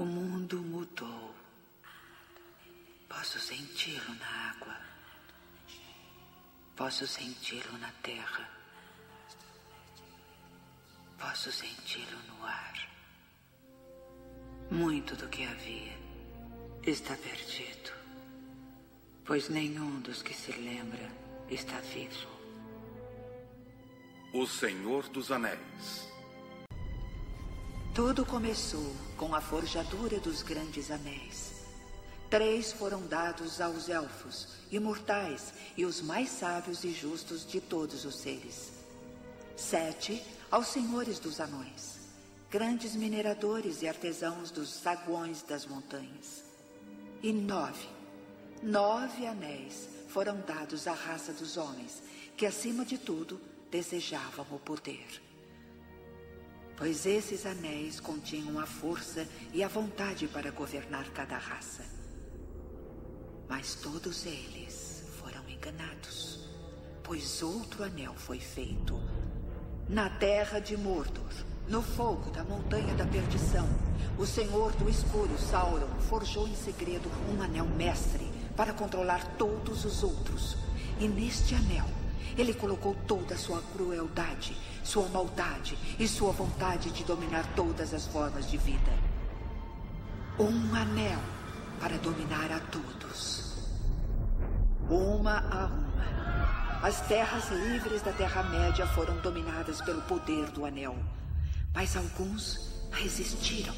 O 0.00 0.04
mundo 0.06 0.56
mudou. 0.62 1.34
Posso 3.06 3.38
senti-lo 3.38 4.14
na 4.14 4.50
água. 4.50 4.74
Posso 6.74 7.06
senti-lo 7.06 7.76
na 7.76 7.92
terra. 8.02 8.48
Posso 11.18 11.52
senti-lo 11.52 12.18
no 12.28 12.46
ar. 12.46 12.88
Muito 14.70 15.14
do 15.16 15.28
que 15.28 15.44
havia 15.44 15.98
está 16.82 17.14
perdido, 17.16 17.92
pois 19.26 19.50
nenhum 19.50 20.00
dos 20.00 20.22
que 20.22 20.32
se 20.32 20.52
lembra 20.52 21.10
está 21.50 21.78
vivo. 21.80 22.30
O 24.32 24.46
Senhor 24.46 25.06
dos 25.10 25.30
Anéis. 25.30 26.09
Tudo 27.92 28.24
começou 28.24 28.94
com 29.16 29.34
a 29.34 29.40
forjadura 29.40 30.20
dos 30.20 30.42
grandes 30.42 30.92
anéis. 30.92 31.50
Três 32.30 32.72
foram 32.72 33.04
dados 33.08 33.60
aos 33.60 33.88
elfos, 33.88 34.46
imortais 34.70 35.52
e 35.76 35.84
os 35.84 36.00
mais 36.00 36.28
sábios 36.28 36.84
e 36.84 36.92
justos 36.92 37.44
de 37.44 37.60
todos 37.60 38.04
os 38.04 38.14
seres. 38.14 38.70
Sete 39.56 40.22
aos 40.48 40.68
senhores 40.68 41.18
dos 41.18 41.40
anões, 41.40 41.98
grandes 42.48 42.94
mineradores 42.94 43.82
e 43.82 43.88
artesãos 43.88 44.52
dos 44.52 44.68
saguões 44.68 45.42
das 45.42 45.66
montanhas. 45.66 46.44
E 47.20 47.32
nove, 47.32 47.88
nove 48.62 49.26
anéis 49.26 49.88
foram 50.08 50.40
dados 50.42 50.86
à 50.86 50.92
raça 50.92 51.32
dos 51.32 51.56
homens, 51.56 52.00
que 52.36 52.46
acima 52.46 52.84
de 52.84 52.96
tudo 52.96 53.40
desejavam 53.68 54.46
o 54.52 54.60
poder. 54.60 55.29
Pois 56.80 57.04
esses 57.04 57.44
anéis 57.44 58.00
continham 58.00 58.58
a 58.58 58.64
força 58.64 59.28
e 59.52 59.62
a 59.62 59.68
vontade 59.68 60.26
para 60.26 60.50
governar 60.50 61.04
cada 61.10 61.36
raça. 61.36 61.84
Mas 63.46 63.74
todos 63.74 64.24
eles 64.24 65.04
foram 65.18 65.46
enganados, 65.46 66.48
pois 67.02 67.42
outro 67.42 67.84
anel 67.84 68.14
foi 68.14 68.40
feito. 68.40 68.98
Na 69.90 70.08
terra 70.08 70.58
de 70.58 70.74
Mordor, 70.74 71.30
no 71.68 71.82
fogo 71.82 72.30
da 72.30 72.42
montanha 72.44 72.94
da 72.94 73.04
perdição, 73.04 73.68
o 74.18 74.24
senhor 74.24 74.72
do 74.76 74.88
escuro, 74.88 75.38
Sauron, 75.38 76.00
forjou 76.08 76.48
em 76.48 76.56
segredo 76.56 77.10
um 77.30 77.42
anel 77.42 77.66
mestre 77.66 78.26
para 78.56 78.72
controlar 78.72 79.36
todos 79.36 79.84
os 79.84 80.02
outros. 80.02 80.56
E 80.98 81.06
neste 81.06 81.54
anel, 81.54 81.90
ele 82.36 82.54
colocou 82.54 82.94
toda 83.06 83.34
a 83.34 83.38
sua 83.38 83.62
crueldade, 83.72 84.56
sua 84.82 85.08
maldade 85.08 85.76
e 85.98 86.06
sua 86.06 86.32
vontade 86.32 86.90
de 86.90 87.04
dominar 87.04 87.46
todas 87.54 87.92
as 87.92 88.06
formas 88.06 88.50
de 88.50 88.56
vida. 88.56 88.92
Um 90.38 90.74
anel 90.74 91.20
para 91.80 91.96
dominar 91.98 92.50
a 92.52 92.60
todos. 92.60 93.68
Uma 94.88 95.38
a 95.38 95.66
uma. 95.66 95.90
As 96.82 97.00
terras 97.02 97.50
livres 97.50 98.00
da 98.00 98.12
Terra-média 98.12 98.86
foram 98.86 99.16
dominadas 99.18 99.82
pelo 99.82 100.00
poder 100.02 100.50
do 100.50 100.64
Anel. 100.64 100.96
Mas 101.74 101.94
alguns 101.94 102.88
resistiram. 102.90 103.74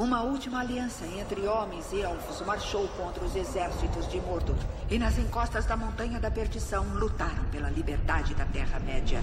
Uma 0.00 0.22
última 0.22 0.60
aliança 0.60 1.04
entre 1.06 1.46
homens 1.46 1.92
e 1.92 2.00
elfos 2.00 2.40
marchou 2.46 2.88
contra 2.96 3.22
os 3.22 3.36
exércitos 3.36 4.08
de 4.08 4.18
Mordor. 4.18 4.56
E 4.90 4.98
nas 4.98 5.18
encostas 5.18 5.66
da 5.66 5.76
Montanha 5.76 6.18
da 6.18 6.30
Perdição 6.30 6.86
lutaram 6.94 7.44
pela 7.52 7.68
liberdade 7.68 8.34
da 8.34 8.46
Terra-média. 8.46 9.20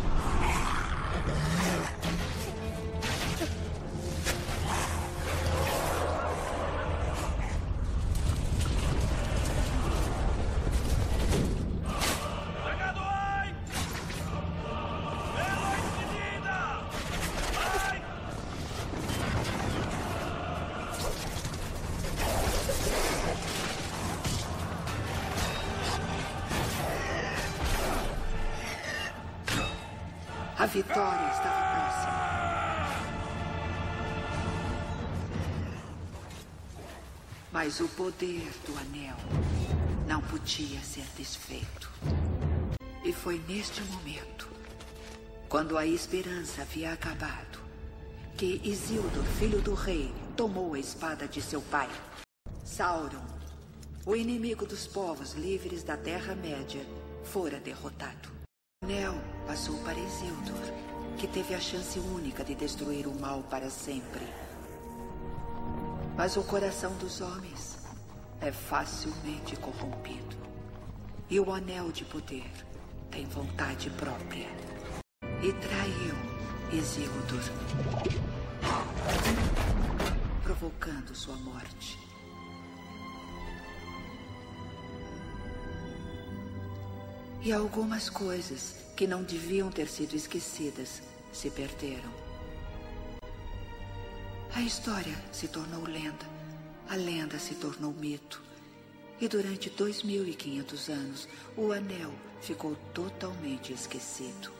Mas 37.78 37.86
o 37.86 37.90
poder 37.90 38.52
do 38.66 38.76
anel 38.76 39.18
não 40.08 40.20
podia 40.20 40.82
ser 40.82 41.06
desfeito. 41.16 41.92
E 43.06 43.14
foi 43.14 43.38
neste 43.48 43.84
momento, 43.84 44.50
quando 45.48 45.78
a 45.78 45.86
esperança 45.86 46.64
havia 46.64 46.92
acabado, 46.92 47.60
que 48.36 48.60
Isildur, 48.64 49.24
filho 49.38 49.62
do 49.62 49.76
rei, 49.76 50.12
tomou 50.36 50.74
a 50.74 50.80
espada 50.80 51.28
de 51.28 51.40
seu 51.40 51.62
pai. 51.62 51.90
Sauron, 52.66 53.24
o 54.08 54.16
inimigo 54.16 54.66
dos 54.66 54.88
povos 54.88 55.34
livres 55.34 55.84
da 55.84 55.96
Terra-média, 55.96 56.84
fora 57.26 57.60
derrotado. 57.60 58.32
Nel 58.88 59.14
passou 59.46 59.78
para 59.84 60.00
Isildur, 60.00 60.74
que 61.20 61.28
teve 61.28 61.54
a 61.54 61.60
chance 61.60 62.00
única 62.00 62.44
de 62.44 62.56
destruir 62.56 63.06
o 63.06 63.14
mal 63.14 63.44
para 63.44 63.70
sempre. 63.70 64.26
Mas 66.18 66.36
o 66.36 66.42
coração 66.42 66.92
dos 66.98 67.22
homens 67.22 67.78
é 68.42 68.52
facilmente 68.52 69.56
corrompido. 69.56 70.36
E 71.30 71.40
o 71.40 71.54
anel 71.54 71.92
de 71.92 72.04
poder 72.06 72.52
tem 73.12 73.26
vontade 73.26 73.92
própria. 73.92 74.48
E 75.44 75.54
traiu 75.54 76.16
Isildur, 76.74 77.44
provocando 80.42 81.14
sua 81.14 81.36
morte. 81.36 82.00
E 87.44 87.54
algumas 87.54 88.10
coisas 88.10 88.76
que 88.96 89.06
não 89.06 89.22
deviam 89.22 89.70
ter 89.70 89.88
sido 89.88 90.16
esquecidas 90.16 91.04
se 91.32 91.52
perderam. 91.52 92.27
A 94.54 94.62
história 94.62 95.16
se 95.32 95.48
tornou 95.48 95.84
lenda, 95.84 96.26
a 96.90 96.96
lenda 96.96 97.38
se 97.38 97.56
tornou 97.56 97.94
mito. 97.94 98.42
E 99.20 99.28
durante 99.28 99.70
2.500 99.70 100.90
anos, 100.94 101.28
o 101.56 101.72
anel 101.72 102.12
ficou 102.42 102.76
totalmente 102.94 103.74
esquecido. 103.74 104.52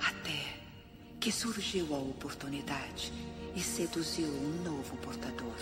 Até 0.00 0.60
que 1.20 1.30
surgiu 1.30 1.94
a 1.94 1.98
oportunidade 1.98 3.12
e 3.54 3.60
seduziu 3.60 4.28
um 4.28 4.62
novo 4.62 4.96
portador. 4.98 5.56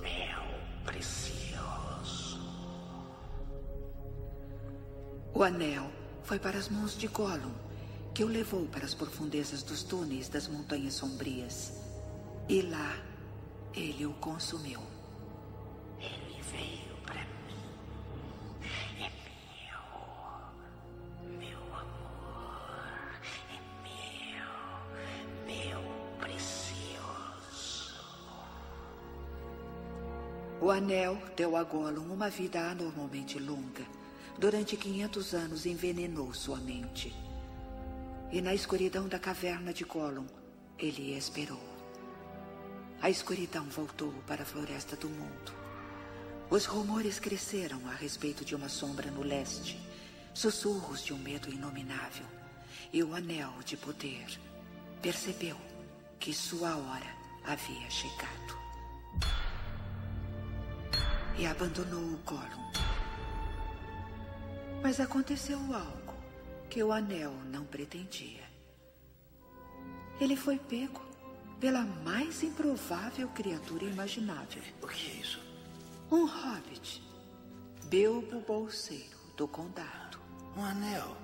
Meu 0.00 0.84
precioso. 0.84 2.40
O 5.32 5.42
anel 5.42 5.90
foi 6.22 6.38
para 6.38 6.58
as 6.58 6.68
mãos 6.68 6.96
de 6.96 7.06
Gollum, 7.08 7.69
que 8.14 8.24
o 8.24 8.28
levou 8.28 8.66
para 8.66 8.84
as 8.84 8.94
profundezas 8.94 9.62
dos 9.62 9.82
túneis 9.82 10.28
das 10.28 10.48
montanhas 10.48 10.94
sombrias. 10.94 11.72
E 12.48 12.62
lá, 12.62 12.96
ele 13.74 14.04
o 14.06 14.12
consumiu. 14.14 14.80
Ele 16.00 16.42
veio 16.50 16.96
para 17.06 17.20
mim. 17.20 17.54
É 18.98 19.10
meu. 19.68 21.38
Meu 21.38 21.58
amor. 21.74 23.20
É 23.48 23.58
meu. 23.84 24.50
Meu 25.46 25.80
precioso. 26.18 27.94
O 30.60 30.70
anel 30.70 31.16
deu 31.36 31.56
a 31.56 31.62
Gollum 31.62 32.12
uma 32.12 32.28
vida 32.28 32.70
anormalmente 32.70 33.38
longa. 33.38 33.86
Durante 34.36 34.76
500 34.76 35.34
anos 35.34 35.66
envenenou 35.66 36.34
sua 36.34 36.56
mente. 36.56 37.14
E 38.32 38.40
na 38.40 38.54
escuridão 38.54 39.08
da 39.08 39.18
caverna 39.18 39.72
de 39.72 39.84
Gollum, 39.84 40.26
ele 40.78 41.16
esperou. 41.16 41.60
A 43.02 43.10
escuridão 43.10 43.64
voltou 43.64 44.12
para 44.24 44.42
a 44.42 44.46
floresta 44.46 44.94
do 44.94 45.08
mundo. 45.08 45.52
Os 46.48 46.64
rumores 46.64 47.18
cresceram 47.18 47.80
a 47.88 47.92
respeito 47.92 48.44
de 48.44 48.54
uma 48.54 48.68
sombra 48.68 49.10
no 49.10 49.22
leste, 49.22 49.80
sussurros 50.32 51.04
de 51.04 51.12
um 51.12 51.18
medo 51.18 51.52
inominável. 51.52 52.26
E 52.92 53.02
o 53.02 53.14
anel 53.16 53.52
de 53.64 53.76
poder 53.76 54.26
percebeu 55.02 55.56
que 56.20 56.32
sua 56.32 56.76
hora 56.76 57.16
havia 57.44 57.90
chegado. 57.90 58.60
E 61.36 61.46
abandonou 61.46 62.14
o 62.14 62.20
Gollum. 62.24 62.70
Mas 64.82 65.00
aconteceu 65.00 65.58
algo 65.74 65.99
que 66.70 66.84
o 66.84 66.92
anel 66.92 67.32
não 67.46 67.64
pretendia. 67.64 68.48
Ele 70.20 70.36
foi 70.36 70.56
pego 70.56 71.04
pela 71.58 71.82
mais 71.82 72.44
improvável 72.44 73.28
criatura 73.30 73.84
imaginável. 73.84 74.62
O 74.80 74.86
que 74.86 75.10
é 75.10 75.14
isso? 75.14 75.40
Um 76.12 76.26
hobbit. 76.26 77.02
Bilbo 77.86 78.40
Bolseiro, 78.40 79.18
do 79.36 79.48
Condado. 79.48 80.20
Um 80.56 80.64
anel. 80.64 81.16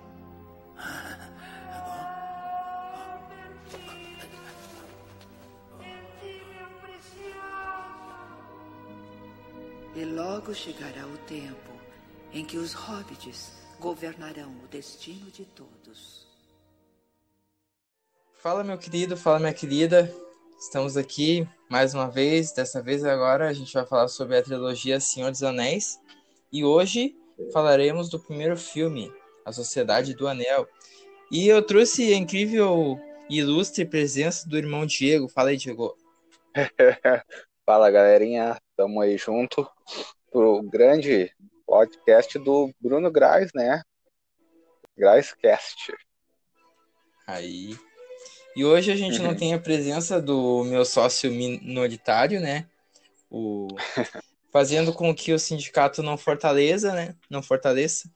E 9.95 10.05
logo 10.05 10.53
chegará 10.53 11.07
o 11.07 11.17
tempo 11.19 11.73
em 12.33 12.45
que 12.45 12.59
os 12.59 12.75
hobbits 12.75 13.66
governarão 13.81 14.53
o 14.65 14.69
destino 14.69 15.31
de 15.31 15.45
todos. 15.45 16.27
Fala, 18.35 18.63
meu 18.63 18.79
querido, 18.79 19.17
fala, 19.17 19.39
minha 19.39 19.53
querida. 19.53 20.13
Estamos 20.59 20.97
aqui 20.97 21.47
mais 21.69 21.95
uma 21.95 22.09
vez. 22.09 22.53
Dessa 22.53 22.81
vez, 22.83 23.05
agora, 23.05 23.49
a 23.49 23.53
gente 23.53 23.73
vai 23.73 23.85
falar 23.85 24.09
sobre 24.09 24.39
a 24.39 24.43
trilogia 24.43 25.01
Senhor 25.01 25.31
dos 25.31 25.43
Anéis. 25.43 26.01
E 26.53 26.65
hoje 26.65 27.17
falaremos 27.53 28.09
do 28.09 28.19
primeiro 28.19 28.57
filme, 28.57 29.13
A 29.45 29.53
Sociedade 29.53 30.15
do 30.15 30.29
Anel. 30.29 30.67
E 31.31 31.49
eu 31.49 31.61
trouxe 31.61 32.13
a 32.13 32.17
incrível 32.17 32.99
e 33.29 33.39
ilustre 33.39 33.85
presença 33.85 34.49
do 34.49 34.57
irmão 34.57 34.87
Diego. 34.87 35.29
Fala 35.29 35.51
aí, 35.51 35.57
Diego. 35.57 35.97
Fala, 37.67 37.91
galerinha. 37.91 38.57
Tamo 38.77 39.01
aí 39.01 39.19
junto 39.19 39.69
pro 40.31 40.63
grande 40.63 41.35
podcast 41.67 42.39
do 42.39 42.73
Bruno 42.81 43.11
Graz, 43.11 43.51
né? 43.55 43.83
Grazcast. 44.97 45.93
Aí. 47.27 47.77
E 48.55 48.65
hoje 48.65 48.91
a 48.91 48.97
gente 48.97 49.19
não 49.19 49.35
tem 49.35 49.53
a 49.53 49.59
presença 49.59 50.23
do 50.23 50.65
meu 50.65 50.85
sócio 50.85 51.31
minoritário, 51.31 52.41
né? 52.41 52.67
O... 53.31 53.67
Fazendo 54.51 54.93
com 54.93 55.15
que 55.15 55.35
o 55.35 55.39
sindicato 55.39 56.03
não 56.03 56.17
fortaleça, 56.17 56.95
né? 56.95 57.15
Não 57.29 57.43
fortaleça. 57.43 58.11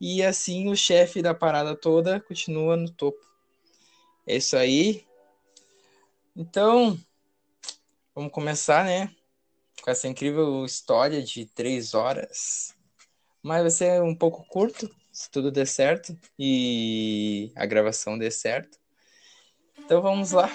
E 0.00 0.22
assim 0.22 0.70
o 0.70 0.76
chefe 0.76 1.20
da 1.20 1.34
parada 1.34 1.76
toda 1.76 2.20
continua 2.20 2.76
no 2.76 2.90
topo. 2.90 3.20
É 4.26 4.36
isso 4.36 4.56
aí. 4.56 5.04
Então, 6.34 6.98
vamos 8.14 8.32
começar, 8.32 8.84
né? 8.84 9.14
Com 9.82 9.90
essa 9.90 10.08
incrível 10.08 10.64
história 10.64 11.22
de 11.22 11.44
três 11.44 11.92
horas. 11.92 12.71
Mas 13.42 13.62
vai 13.62 13.70
ser 13.70 14.02
um 14.02 14.14
pouco 14.14 14.44
curto, 14.48 14.88
se 15.10 15.30
tudo 15.30 15.50
der 15.50 15.66
certo 15.66 16.16
e 16.38 17.52
a 17.56 17.66
gravação 17.66 18.16
der 18.16 18.30
certo. 18.30 18.78
Então 19.78 20.00
vamos 20.00 20.30
lá. 20.32 20.48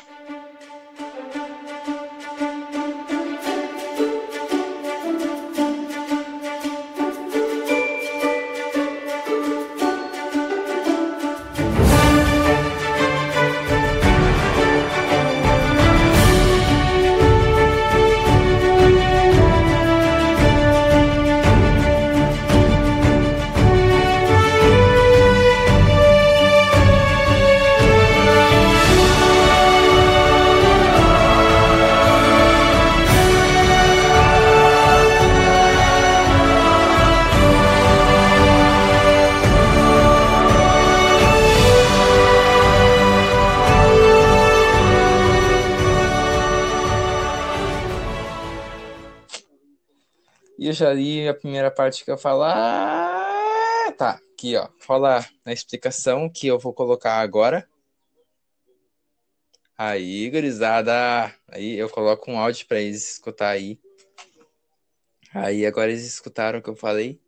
Já 50.78 50.94
li 50.94 51.28
a 51.28 51.34
primeira 51.34 51.72
parte 51.72 52.06
que 52.06 52.12
eu 52.12 52.20
falar. 52.20 53.92
Tá, 53.98 54.22
aqui 54.32 54.56
ó. 54.56 54.70
Fala 54.80 55.26
na 55.44 55.52
explicação 55.52 56.30
que 56.30 56.46
eu 56.46 56.60
vou 56.60 56.72
colocar 56.72 57.16
agora. 57.16 57.68
Aí, 59.76 60.30
gurizada. 60.30 61.34
Aí 61.48 61.80
eu 61.80 61.90
coloco 61.90 62.30
um 62.30 62.38
áudio 62.38 62.68
para 62.68 62.80
eles 62.80 63.14
escutar 63.14 63.50
aí. 63.50 63.80
Aí 65.34 65.66
agora 65.66 65.90
eles 65.90 66.06
escutaram 66.06 66.60
o 66.60 66.62
que 66.62 66.70
eu 66.70 66.76
falei. 66.76 67.20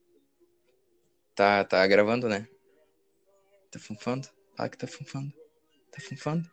Tá, 1.34 1.64
tá 1.64 1.88
gravando, 1.88 2.30
né? 2.30 2.48
Tá 3.72 3.80
funfando? 3.80 4.28
Fala 4.56 4.70
que 4.70 4.78
tá 4.78 4.86
funfando. 4.86 5.34
Tá 5.92 6.00
funfando? 6.08 6.48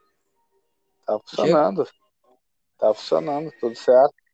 Tá 1.04 1.19
funcionando. 1.19 1.87
Tá 2.78 2.94
funcionando, 2.94 3.52
tudo 3.60 3.76
certo. 3.76 4.25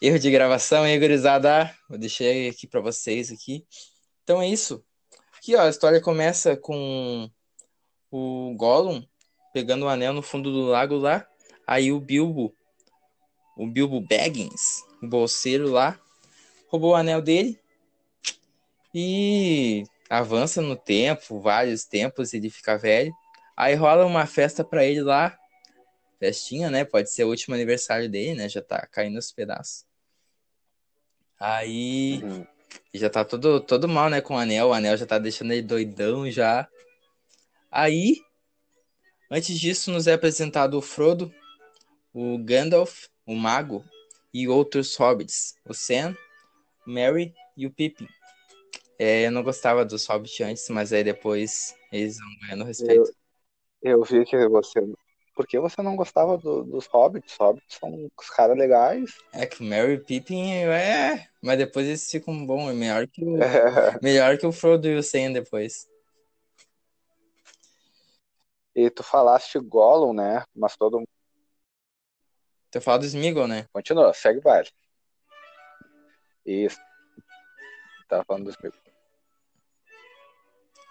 Erro 0.00 0.18
de 0.18 0.30
gravação, 0.30 0.82
aí, 0.82 0.98
gurizada. 0.98 1.74
Vou 1.88 1.96
deixar 1.96 2.24
aqui 2.50 2.66
para 2.66 2.82
vocês 2.82 3.32
aqui. 3.32 3.66
Então 4.22 4.42
é 4.42 4.48
isso. 4.48 4.84
Aqui, 5.38 5.56
ó, 5.56 5.62
a 5.62 5.70
história 5.70 6.02
começa 6.02 6.54
com 6.54 7.30
o 8.10 8.54
Gollum 8.56 9.02
pegando 9.54 9.86
o 9.86 9.88
anel 9.88 10.12
no 10.12 10.20
fundo 10.20 10.52
do 10.52 10.66
lago 10.66 10.96
lá. 10.96 11.26
Aí 11.66 11.90
o 11.90 11.98
Bilbo, 11.98 12.54
o 13.56 13.66
Bilbo 13.66 14.02
Baggins, 14.02 14.82
o 15.02 15.08
bolseiro 15.08 15.70
lá, 15.70 15.98
roubou 16.68 16.90
o 16.90 16.94
anel 16.94 17.22
dele 17.22 17.58
e 18.94 19.82
avança 20.10 20.60
no 20.60 20.76
tempo, 20.76 21.40
vários 21.40 21.86
tempos, 21.86 22.34
ele 22.34 22.50
fica 22.50 22.76
velho. 22.76 23.14
Aí 23.56 23.74
rola 23.74 24.04
uma 24.04 24.26
festa 24.26 24.62
para 24.62 24.84
ele 24.84 25.00
lá, 25.00 25.34
festinha, 26.18 26.68
né? 26.68 26.84
Pode 26.84 27.10
ser 27.10 27.24
o 27.24 27.30
último 27.30 27.54
aniversário 27.54 28.10
dele, 28.10 28.34
né? 28.34 28.50
Já 28.50 28.60
tá 28.60 28.86
caindo 28.86 29.18
os 29.18 29.32
pedaços. 29.32 29.85
Aí 31.38 32.22
Uhum. 32.22 32.46
já 32.94 33.10
tá 33.10 33.24
todo, 33.24 33.60
todo 33.60 33.88
mal, 33.88 34.08
né, 34.08 34.20
com 34.20 34.34
o 34.34 34.38
anel. 34.38 34.68
O 34.68 34.72
anel 34.72 34.96
já 34.96 35.06
tá 35.06 35.18
deixando 35.18 35.52
ele 35.52 35.62
doidão 35.62 36.30
já. 36.30 36.68
Aí, 37.70 38.22
antes 39.30 39.58
disso, 39.58 39.90
nos 39.90 40.06
é 40.06 40.14
apresentado 40.14 40.78
o 40.78 40.82
Frodo, 40.82 41.32
o 42.12 42.38
Gandalf, 42.38 43.06
o 43.26 43.34
Mago 43.34 43.84
e 44.32 44.48
outros 44.48 44.96
hobbits. 44.96 45.54
O 45.68 45.74
Sam, 45.74 46.16
o 46.86 46.90
Merry 46.90 47.34
e 47.56 47.66
o 47.66 47.70
Pippin. 47.70 48.08
É, 48.98 49.26
eu 49.26 49.30
não 49.30 49.42
gostava 49.42 49.84
dos 49.84 50.06
hobbits 50.06 50.40
antes, 50.40 50.68
mas 50.70 50.92
aí 50.92 51.04
depois 51.04 51.76
eles 51.92 52.16
vão 52.18 52.28
ganhando 52.42 52.64
respeito. 52.64 53.14
Eu 53.82 54.02
vi 54.02 54.24
que 54.24 54.48
você. 54.48 54.80
Por 55.36 55.46
que 55.46 55.60
você 55.60 55.82
não 55.82 55.94
gostava 55.94 56.38
do- 56.38 56.64
dos 56.64 56.86
hobbits? 56.86 57.36
Hobbits 57.38 57.76
são 57.78 58.10
os 58.18 58.30
caras 58.30 58.56
legais. 58.56 59.18
É 59.34 59.44
que 59.44 59.62
o 59.62 60.04
Pippin 60.04 60.50
é. 60.50 61.28
Mas 61.42 61.58
depois 61.58 61.86
eles 61.86 62.10
ficam 62.10 62.46
bons. 62.46 62.70
É 62.70 62.72
melhor 62.72 63.06
que 63.06 63.22
o, 63.22 63.36
melhor 64.02 64.38
que 64.38 64.46
o 64.46 64.50
Frodo 64.50 64.88
e 64.88 64.96
o 64.96 65.02
Sam 65.02 65.32
depois. 65.32 65.86
E 68.74 68.88
tu 68.88 69.02
falaste 69.02 69.58
Gollum, 69.58 70.14
né? 70.14 70.42
Mas 70.54 70.74
todo 70.74 71.00
mundo. 71.00 71.08
Tu 72.70 72.80
fala 72.80 73.00
do 73.00 73.04
Smeagol, 73.04 73.46
né? 73.46 73.66
Continua, 73.74 74.14
segue 74.14 74.38
o 74.38 74.42
baile. 74.42 74.70
Isso. 76.46 76.78
Tava 78.08 78.24
falando 78.24 78.44
dos 78.44 78.54
Smeagol. 78.54 78.80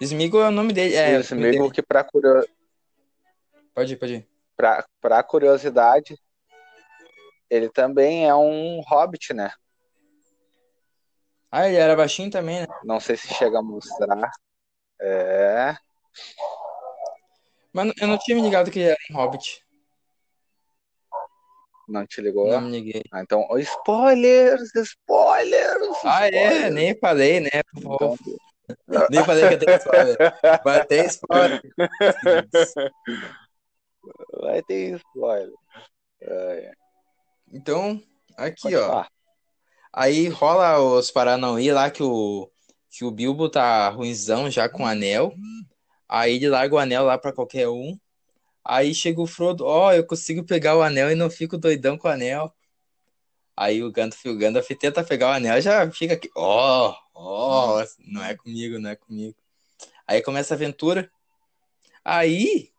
Smeagol 0.01 0.43
é 0.43 0.47
o 0.49 0.51
nome 0.51 0.71
dele. 0.71 0.93
É, 0.93 1.19
o 1.19 1.35
dele. 1.35 1.71
que 1.71 1.81
pra, 1.81 2.03
curio... 2.03 2.47
Pode 3.73 3.93
ir, 3.93 3.97
pode 3.97 4.13
ir. 4.13 4.34
Pra, 4.55 4.85
pra 5.01 5.23
curiosidade, 5.23 6.19
ele 7.49 7.69
também 7.69 8.27
é 8.27 8.35
um 8.35 8.81
hobbit, 8.81 9.33
né? 9.33 9.51
Ah, 11.51 11.67
ele 11.67 11.77
era 11.77 11.95
baixinho 11.95 12.29
também, 12.29 12.61
né? 12.61 12.67
Não 12.83 12.99
sei 12.99 13.15
se 13.15 13.33
chega 13.33 13.59
a 13.59 13.61
mostrar. 13.61 14.29
É. 14.99 15.75
Mas 17.71 17.93
eu 17.99 18.07
não 18.07 18.17
tinha 18.17 18.35
me 18.35 18.41
ligado 18.41 18.71
que 18.71 18.79
ele 18.79 18.89
era 18.89 18.97
um 19.11 19.15
hobbit. 19.15 19.63
Não 21.87 22.05
te 22.05 22.19
ligou? 22.19 22.49
Não 22.49 22.61
me 22.61 22.71
liguei. 22.71 23.03
Ah, 23.11 23.21
então, 23.21 23.45
oh, 23.49 23.57
spoilers, 23.59 24.73
spoilers. 24.75 25.97
Ah, 26.03 26.27
é? 26.27 26.69
Nem 26.69 26.97
falei, 26.97 27.41
né? 27.41 27.61
Então, 27.77 28.17
Nem 29.11 29.23
falei 29.23 29.47
que 29.47 29.53
eu 29.53 29.59
tenho 29.59 29.77
spoiler. 29.77 30.17
Vai 30.63 30.85
ter 30.85 31.05
spoiler. 31.05 31.61
vai 34.41 34.61
ter 34.63 34.95
spoiler. 34.97 35.53
É, 36.21 36.71
Então, 37.51 38.01
aqui, 38.37 38.61
pode 38.63 38.75
ó. 38.75 38.87
falar. 38.87 39.09
Aí 39.93 40.27
rola 40.27 40.79
os 40.79 41.09
Paranauê 41.09 41.71
lá 41.71 41.89
que 41.89 42.03
o, 42.03 42.49
que 42.89 43.05
o 43.05 43.11
Bilbo 43.11 43.49
tá 43.49 43.89
ruinzão 43.89 44.49
já 44.51 44.67
com 44.67 44.83
o 44.83 44.85
anel. 44.85 45.33
Aí 46.07 46.35
ele 46.35 46.49
larga 46.49 46.75
o 46.75 46.79
anel 46.79 47.03
lá 47.05 47.17
pra 47.17 47.33
qualquer 47.33 47.69
um. 47.69 47.97
Aí 48.63 48.95
chega 48.95 49.21
o 49.21 49.27
Frodo, 49.27 49.65
ó, 49.65 49.93
eu 49.93 50.05
consigo 50.05 50.43
pegar 50.43 50.75
o 50.75 50.81
anel 50.81 51.11
e 51.11 51.15
não 51.15 51.29
fico 51.29 51.57
doidão 51.57 51.97
com 51.97 52.07
o 52.07 52.11
anel. 52.11 52.53
Aí 53.55 53.83
o 53.83 53.91
Gandalf, 53.91 54.25
o 54.25 54.37
Gandalf 54.37 54.67
tenta 54.79 55.03
pegar 55.03 55.27
o 55.29 55.33
anel, 55.33 55.61
já 55.61 55.89
fica 55.91 56.15
aqui, 56.15 56.29
ó, 56.35 56.93
ó, 57.13 57.85
não 57.99 58.23
é 58.23 58.35
comigo, 58.35 58.79
não 58.79 58.89
é 58.89 58.95
comigo. 58.95 59.37
Aí 60.07 60.21
começa 60.21 60.53
a 60.53 60.57
aventura. 60.57 61.09
Aí, 62.03 62.71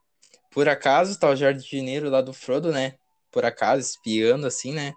por 0.57 0.71
acaso, 0.71 1.21
tá 1.21 1.29
o 1.29 1.37
jardineiro 1.37 2.09
lá 2.09 2.23
do 2.23 2.33
Frodo, 2.33 2.73
né? 2.73 2.99
Por 3.31 3.45
acaso, 3.45 3.79
espiando 3.83 4.47
assim, 4.47 4.73
né? 4.73 4.95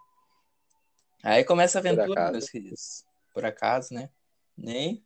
Aí 1.21 1.43
começa 1.43 1.77
a 1.77 1.81
aventura, 1.81 2.31
meus 2.31 2.49
queridos. 2.49 3.03
Por 3.33 3.43
acaso, 3.43 3.93
né? 3.93 4.09
Nem. 4.57 5.03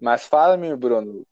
Mas 0.00 0.26
fala-me, 0.26 0.74
Bruno, 0.74 1.24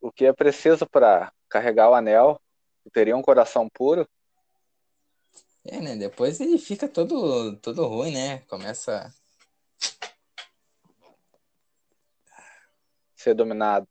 o 0.00 0.12
que 0.12 0.26
é 0.26 0.32
preciso 0.32 0.88
para 0.88 1.32
carregar 1.48 1.90
o 1.90 1.94
anel? 1.94 2.40
Tu 2.84 2.90
teria 2.92 3.16
um 3.16 3.22
coração 3.22 3.68
puro? 3.68 4.08
É, 5.64 5.80
né? 5.80 5.96
Depois 5.96 6.38
ele 6.38 6.56
fica 6.56 6.86
todo, 6.86 7.56
todo 7.56 7.84
ruim, 7.84 8.12
né? 8.12 8.38
Começa. 8.46 9.12
Ser 13.16 13.34
dominado. 13.34 13.88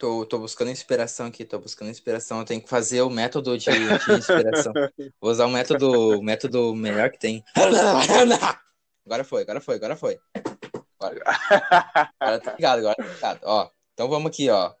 Tô, 0.00 0.24
tô 0.24 0.38
buscando 0.38 0.70
inspiração 0.70 1.26
aqui, 1.26 1.44
tô 1.44 1.58
buscando 1.58 1.90
inspiração. 1.90 2.38
Eu 2.38 2.46
tenho 2.46 2.62
que 2.62 2.70
fazer 2.70 3.02
o 3.02 3.10
método 3.10 3.58
de, 3.58 3.66
de 3.66 4.12
inspiração. 4.12 4.72
Vou 5.20 5.30
usar 5.30 5.44
o 5.44 5.50
método, 5.50 6.18
o 6.18 6.22
método 6.22 6.74
melhor 6.74 7.10
que 7.10 7.18
tem. 7.18 7.44
Agora 9.04 9.24
foi, 9.24 9.42
agora 9.42 9.60
foi, 9.60 9.74
agora 9.74 9.96
foi. 9.96 10.20
Agora, 11.00 11.20
agora 12.20 12.38
tá 12.38 12.54
ligado, 12.54 12.78
agora 12.78 12.94
tá 12.94 13.02
ligado. 13.02 13.40
Ó, 13.42 13.70
então 13.92 14.08
vamos 14.08 14.30
aqui, 14.30 14.48
ó. 14.48 14.72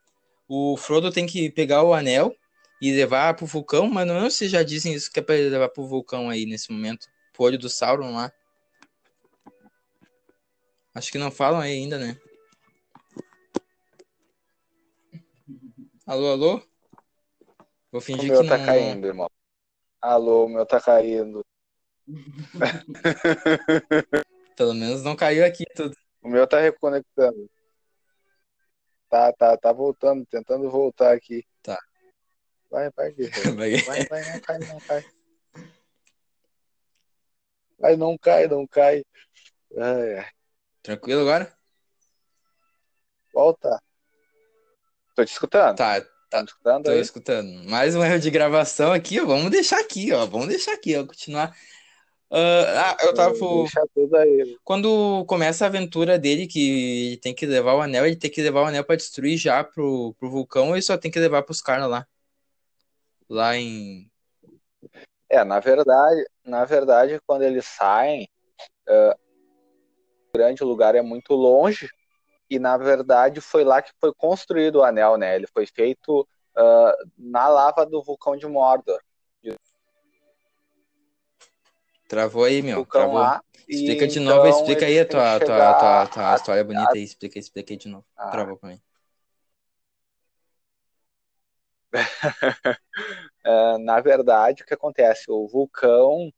O 0.48 0.76
Frodo 0.76 1.10
tem 1.10 1.26
que 1.26 1.50
pegar 1.50 1.82
o 1.82 1.92
anel 1.92 2.32
e 2.80 2.92
levar 2.92 3.34
pro 3.34 3.46
vulcão, 3.46 3.90
mas 3.90 4.06
não 4.06 4.30
sei 4.30 4.46
se 4.46 4.52
já 4.52 4.62
dizem 4.62 4.94
isso 4.94 5.10
que 5.10 5.18
é 5.18 5.22
pra 5.22 5.36
ele 5.36 5.50
levar 5.50 5.70
pro 5.70 5.86
vulcão 5.86 6.30
aí 6.30 6.46
nesse 6.46 6.70
momento. 6.70 7.08
Pro 7.32 7.44
olho 7.44 7.58
do 7.58 7.68
Sauron 7.68 8.14
lá. 8.14 8.30
Acho 10.94 11.10
que 11.10 11.18
não 11.18 11.30
falam 11.30 11.60
aí 11.60 11.72
ainda, 11.72 11.98
né? 11.98 12.16
Alô, 16.10 16.32
alô? 16.32 16.58
Vou 17.92 18.00
O 18.00 18.02
fingir 18.04 18.32
meu 18.32 18.42
que 18.42 18.48
tá 18.48 18.58
não. 18.58 18.66
caindo, 18.66 19.06
irmão. 19.06 19.30
Alô, 20.00 20.46
o 20.46 20.48
meu 20.48 20.66
tá 20.66 20.80
caindo. 20.80 21.46
Pelo 24.56 24.74
menos 24.74 25.04
não 25.04 25.14
caiu 25.14 25.46
aqui 25.46 25.64
tudo. 25.72 25.94
O 26.20 26.28
meu 26.28 26.48
tá 26.48 26.58
reconectando. 26.58 27.48
Tá, 29.08 29.32
tá, 29.32 29.56
tá 29.56 29.72
voltando, 29.72 30.26
tentando 30.26 30.68
voltar 30.68 31.14
aqui. 31.14 31.46
Tá. 31.62 31.78
Vai, 32.68 32.90
vai, 32.90 33.12
guerreiro. 33.12 33.54
Vai. 33.54 33.76
Vai, 33.76 34.04
vai, 34.08 34.32
não 34.32 34.40
cai, 34.40 34.58
não 34.58 34.80
cai. 34.80 35.04
Vai, 37.78 37.96
não 37.96 38.18
cai, 38.18 38.48
não 38.48 38.66
cai. 38.66 39.04
Ai, 39.78 40.18
ai. 40.18 40.30
Tranquilo 40.82 41.20
agora? 41.20 41.56
Volta. 43.32 43.80
Tô 45.14 45.24
te 45.24 45.32
escutando. 45.32 45.76
Tá, 45.76 46.04
Tá 46.30 46.44
escutando 46.44 46.84
tô 46.84 46.90
aí? 46.92 47.00
escutando. 47.00 47.68
Mais 47.68 47.96
um 47.96 48.04
erro 48.04 48.20
de 48.20 48.30
gravação 48.30 48.92
aqui, 48.92 49.20
ó. 49.20 49.26
Vamos 49.26 49.50
deixar 49.50 49.80
aqui, 49.80 50.12
ó. 50.12 50.24
Vamos 50.26 50.46
deixar 50.46 50.72
aqui, 50.74 50.96
ó. 50.96 51.04
Continuar. 51.04 51.52
Ah, 52.30 52.92
ah, 52.92 52.96
eu 53.04 53.12
tava. 53.12 53.34
Aí. 54.20 54.56
Quando 54.62 55.24
começa 55.26 55.64
a 55.64 55.68
aventura 55.68 56.16
dele, 56.16 56.46
que 56.46 57.08
ele 57.08 57.16
tem 57.16 57.34
que 57.34 57.44
levar 57.44 57.74
o 57.74 57.80
anel, 57.80 58.06
ele 58.06 58.14
tem 58.14 58.30
que 58.30 58.40
levar 58.40 58.62
o 58.62 58.66
anel 58.66 58.84
pra 58.84 58.94
destruir 58.94 59.36
já 59.36 59.64
pro, 59.64 60.14
pro 60.20 60.30
vulcão, 60.30 60.70
ele 60.70 60.82
só 60.82 60.96
tem 60.96 61.10
que 61.10 61.18
levar 61.18 61.42
pros 61.42 61.60
caras 61.60 61.90
lá. 61.90 62.06
Lá 63.28 63.56
em. 63.56 64.08
É, 65.28 65.42
na 65.42 65.58
verdade, 65.58 66.24
na 66.44 66.64
verdade, 66.64 67.18
quando 67.26 67.42
eles 67.42 67.64
saem, 67.64 68.28
ah, 68.88 69.16
o 70.28 70.38
grande 70.38 70.62
lugar 70.62 70.94
é 70.94 71.02
muito 71.02 71.34
longe, 71.34 71.90
e 72.50 72.58
na 72.58 72.76
verdade 72.76 73.40
foi 73.40 73.64
lá 73.64 73.80
que 73.80 73.92
foi 74.00 74.12
construído 74.12 74.76
o 74.76 74.84
anel, 74.84 75.16
né? 75.16 75.36
Ele 75.36 75.46
foi 75.46 75.66
feito 75.66 76.26
ah, 76.56 76.94
na 77.16 77.48
lava 77.48 77.86
do 77.86 78.02
vulcão 78.02 78.36
de 78.36 78.46
Mordor. 78.46 79.00
Travou 82.10 82.42
aí, 82.42 82.60
meu. 82.60 82.78
vulcão 82.78 83.02
Travou. 83.02 83.20
lá. 83.20 83.40
Explica 83.68 84.08
de 84.08 84.18
novo, 84.18 84.44
então 84.44 84.58
explica 84.58 84.84
aí 84.84 84.98
a 84.98 85.06
tua, 85.06 85.38
tua, 85.38 85.74
tua, 85.74 86.06
tua 86.08 86.34
história 86.34 86.64
bonita 86.64 86.94
aí. 86.94 87.04
Explica, 87.04 87.38
explica 87.38 87.72
aí 87.72 87.76
de 87.76 87.88
novo. 87.88 88.04
Ah. 88.16 88.30
Travou 88.30 88.56
pra 88.56 88.70
mim. 88.70 88.80
Ah, 93.44 93.78
na 93.78 94.00
verdade, 94.00 94.64
o 94.64 94.66
que 94.66 94.74
acontece? 94.74 95.30
O 95.30 95.46
vulcão 95.46 96.32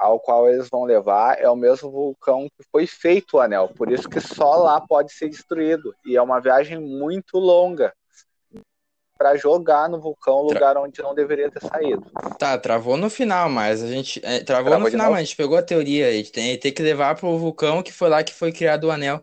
ao 0.00 0.18
qual 0.18 0.48
eles 0.48 0.68
vão 0.70 0.84
levar 0.84 1.38
é 1.38 1.48
o 1.48 1.54
mesmo 1.54 1.90
vulcão 1.90 2.48
que 2.48 2.66
foi 2.72 2.86
feito 2.86 3.36
o 3.36 3.40
anel, 3.40 3.68
por 3.68 3.92
isso 3.92 4.08
que 4.08 4.18
só 4.18 4.56
lá 4.56 4.80
pode 4.80 5.12
ser 5.12 5.28
destruído. 5.28 5.94
E 6.06 6.16
é 6.16 6.22
uma 6.22 6.40
viagem 6.40 6.78
muito 6.78 7.38
longa 7.38 7.92
para 9.18 9.36
jogar 9.36 9.90
no 9.90 10.00
vulcão, 10.00 10.46
Tra- 10.46 10.54
lugar 10.54 10.76
onde 10.78 11.02
não 11.02 11.14
deveria 11.14 11.50
ter 11.50 11.60
saído. 11.60 12.10
Tá, 12.38 12.56
travou 12.56 12.96
no 12.96 13.10
final, 13.10 13.50
mas 13.50 13.82
a 13.82 13.86
gente. 13.88 14.18
é, 14.24 14.42
travou 14.42 14.70
Travou 14.70 14.78
no 14.86 14.90
final, 14.90 15.10
mas 15.10 15.20
a 15.20 15.24
gente 15.24 15.36
pegou 15.36 15.58
a 15.58 15.62
teoria. 15.62 16.08
A 16.08 16.12
gente 16.12 16.32
tem, 16.32 16.58
tem 16.58 16.72
que 16.72 16.82
levar 16.82 17.14
pro 17.14 17.36
vulcão 17.36 17.82
que 17.82 17.92
foi 17.92 18.08
lá 18.08 18.24
que 18.24 18.32
foi 18.32 18.50
criado 18.50 18.84
o 18.84 18.90
anel. 18.90 19.22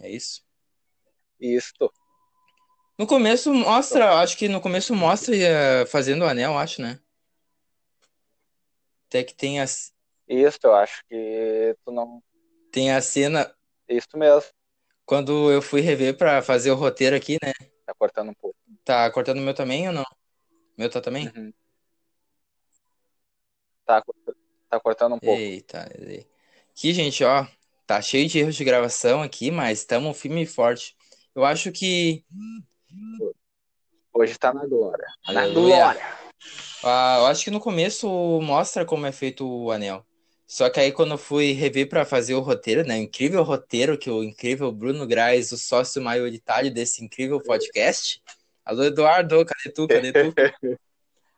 É 0.00 0.08
isso. 0.08 0.42
Isto. 1.40 1.92
No 2.96 3.08
começo 3.08 3.52
mostra, 3.52 4.20
acho 4.20 4.36
que 4.38 4.46
no 4.46 4.60
começo 4.60 4.94
mostra 4.94 5.34
eh, 5.34 5.86
fazendo 5.86 6.22
o 6.22 6.28
anel, 6.28 6.56
acho, 6.56 6.80
né? 6.80 7.00
Até 9.10 9.24
que 9.24 9.34
tem 9.34 9.60
a, 9.60 9.64
Isto, 10.28 10.68
eu 10.68 10.74
acho 10.76 11.04
que 11.08 11.76
tu 11.84 11.90
não. 11.90 12.22
tem 12.70 12.92
a 12.92 13.02
cena 13.02 13.52
Isto 13.88 14.16
mesmo. 14.16 14.48
quando 15.04 15.50
eu 15.50 15.60
fui 15.60 15.80
rever 15.80 16.16
pra 16.16 16.40
fazer 16.40 16.70
o 16.70 16.76
roteiro 16.76 17.16
aqui, 17.16 17.36
né? 17.42 17.52
Tá 17.84 17.92
cortando 17.92 18.30
um 18.30 18.34
pouco. 18.34 18.56
Tá 18.84 19.10
cortando 19.10 19.38
o 19.38 19.40
meu 19.40 19.52
também 19.52 19.88
ou 19.88 19.92
não? 19.92 20.04
Meu 20.78 20.88
tá 20.88 21.00
também? 21.00 21.26
Uhum. 21.34 21.52
Tá, 23.84 24.00
tá 24.68 24.78
cortando 24.78 25.16
um 25.16 25.18
pouco. 25.18 25.40
Eita, 25.40 25.90
ei. 25.98 26.30
aqui, 26.70 26.94
gente, 26.94 27.24
ó, 27.24 27.48
tá 27.88 28.00
cheio 28.00 28.28
de 28.28 28.38
erros 28.38 28.54
de 28.54 28.62
gravação 28.62 29.22
aqui, 29.22 29.50
mas 29.50 29.80
estamos 29.80 30.16
firme 30.16 30.42
e 30.42 30.46
forte. 30.46 30.96
Eu 31.34 31.44
acho 31.44 31.72
que 31.72 32.24
Hoje 34.12 34.38
tá 34.38 34.54
na 34.54 34.64
glória. 34.66 35.08
Na 35.26 35.48
glória. 35.48 36.29
Ah, 36.82 37.18
eu 37.20 37.26
acho 37.26 37.44
que 37.44 37.50
no 37.50 37.60
começo 37.60 38.08
mostra 38.42 38.84
como 38.84 39.06
é 39.06 39.12
feito 39.12 39.46
o 39.46 39.70
anel. 39.70 40.04
Só 40.46 40.68
que 40.68 40.80
aí 40.80 40.90
quando 40.90 41.12
eu 41.12 41.18
fui 41.18 41.52
rever 41.52 41.88
pra 41.88 42.04
fazer 42.04 42.34
o 42.34 42.40
roteiro, 42.40 42.84
né? 42.84 42.98
O 42.98 43.02
incrível 43.02 43.42
roteiro 43.42 43.96
que 43.96 44.10
o 44.10 44.24
incrível 44.24 44.72
Bruno 44.72 45.06
Graz, 45.06 45.52
o 45.52 45.58
sócio 45.58 46.02
maioritário 46.02 46.72
desse 46.72 47.04
incrível 47.04 47.40
podcast. 47.40 48.20
Alô, 48.64 48.82
Eduardo, 48.84 49.44
cadê 49.44 49.72
tu? 49.72 49.86
Cadê 49.86 50.12
tu? 50.12 50.34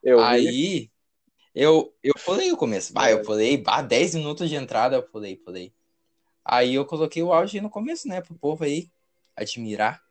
Eu. 0.02 0.18
Aí 0.18 0.90
eu, 1.54 1.94
eu 2.02 2.14
pulei 2.24 2.50
o 2.50 2.56
começo. 2.56 2.92
Bah, 2.92 3.10
eu 3.10 3.22
pulei, 3.22 3.56
bah, 3.56 3.82
10 3.82 4.14
minutos 4.14 4.48
de 4.48 4.56
entrada, 4.56 4.96
eu 4.96 5.02
pulei, 5.02 5.36
pulei. 5.36 5.72
Aí 6.44 6.74
eu 6.74 6.84
coloquei 6.84 7.22
o 7.22 7.32
áudio 7.32 7.62
no 7.62 7.70
começo, 7.70 8.08
né? 8.08 8.20
Pro 8.20 8.34
povo 8.34 8.64
aí 8.64 8.90
admirar. 9.36 10.02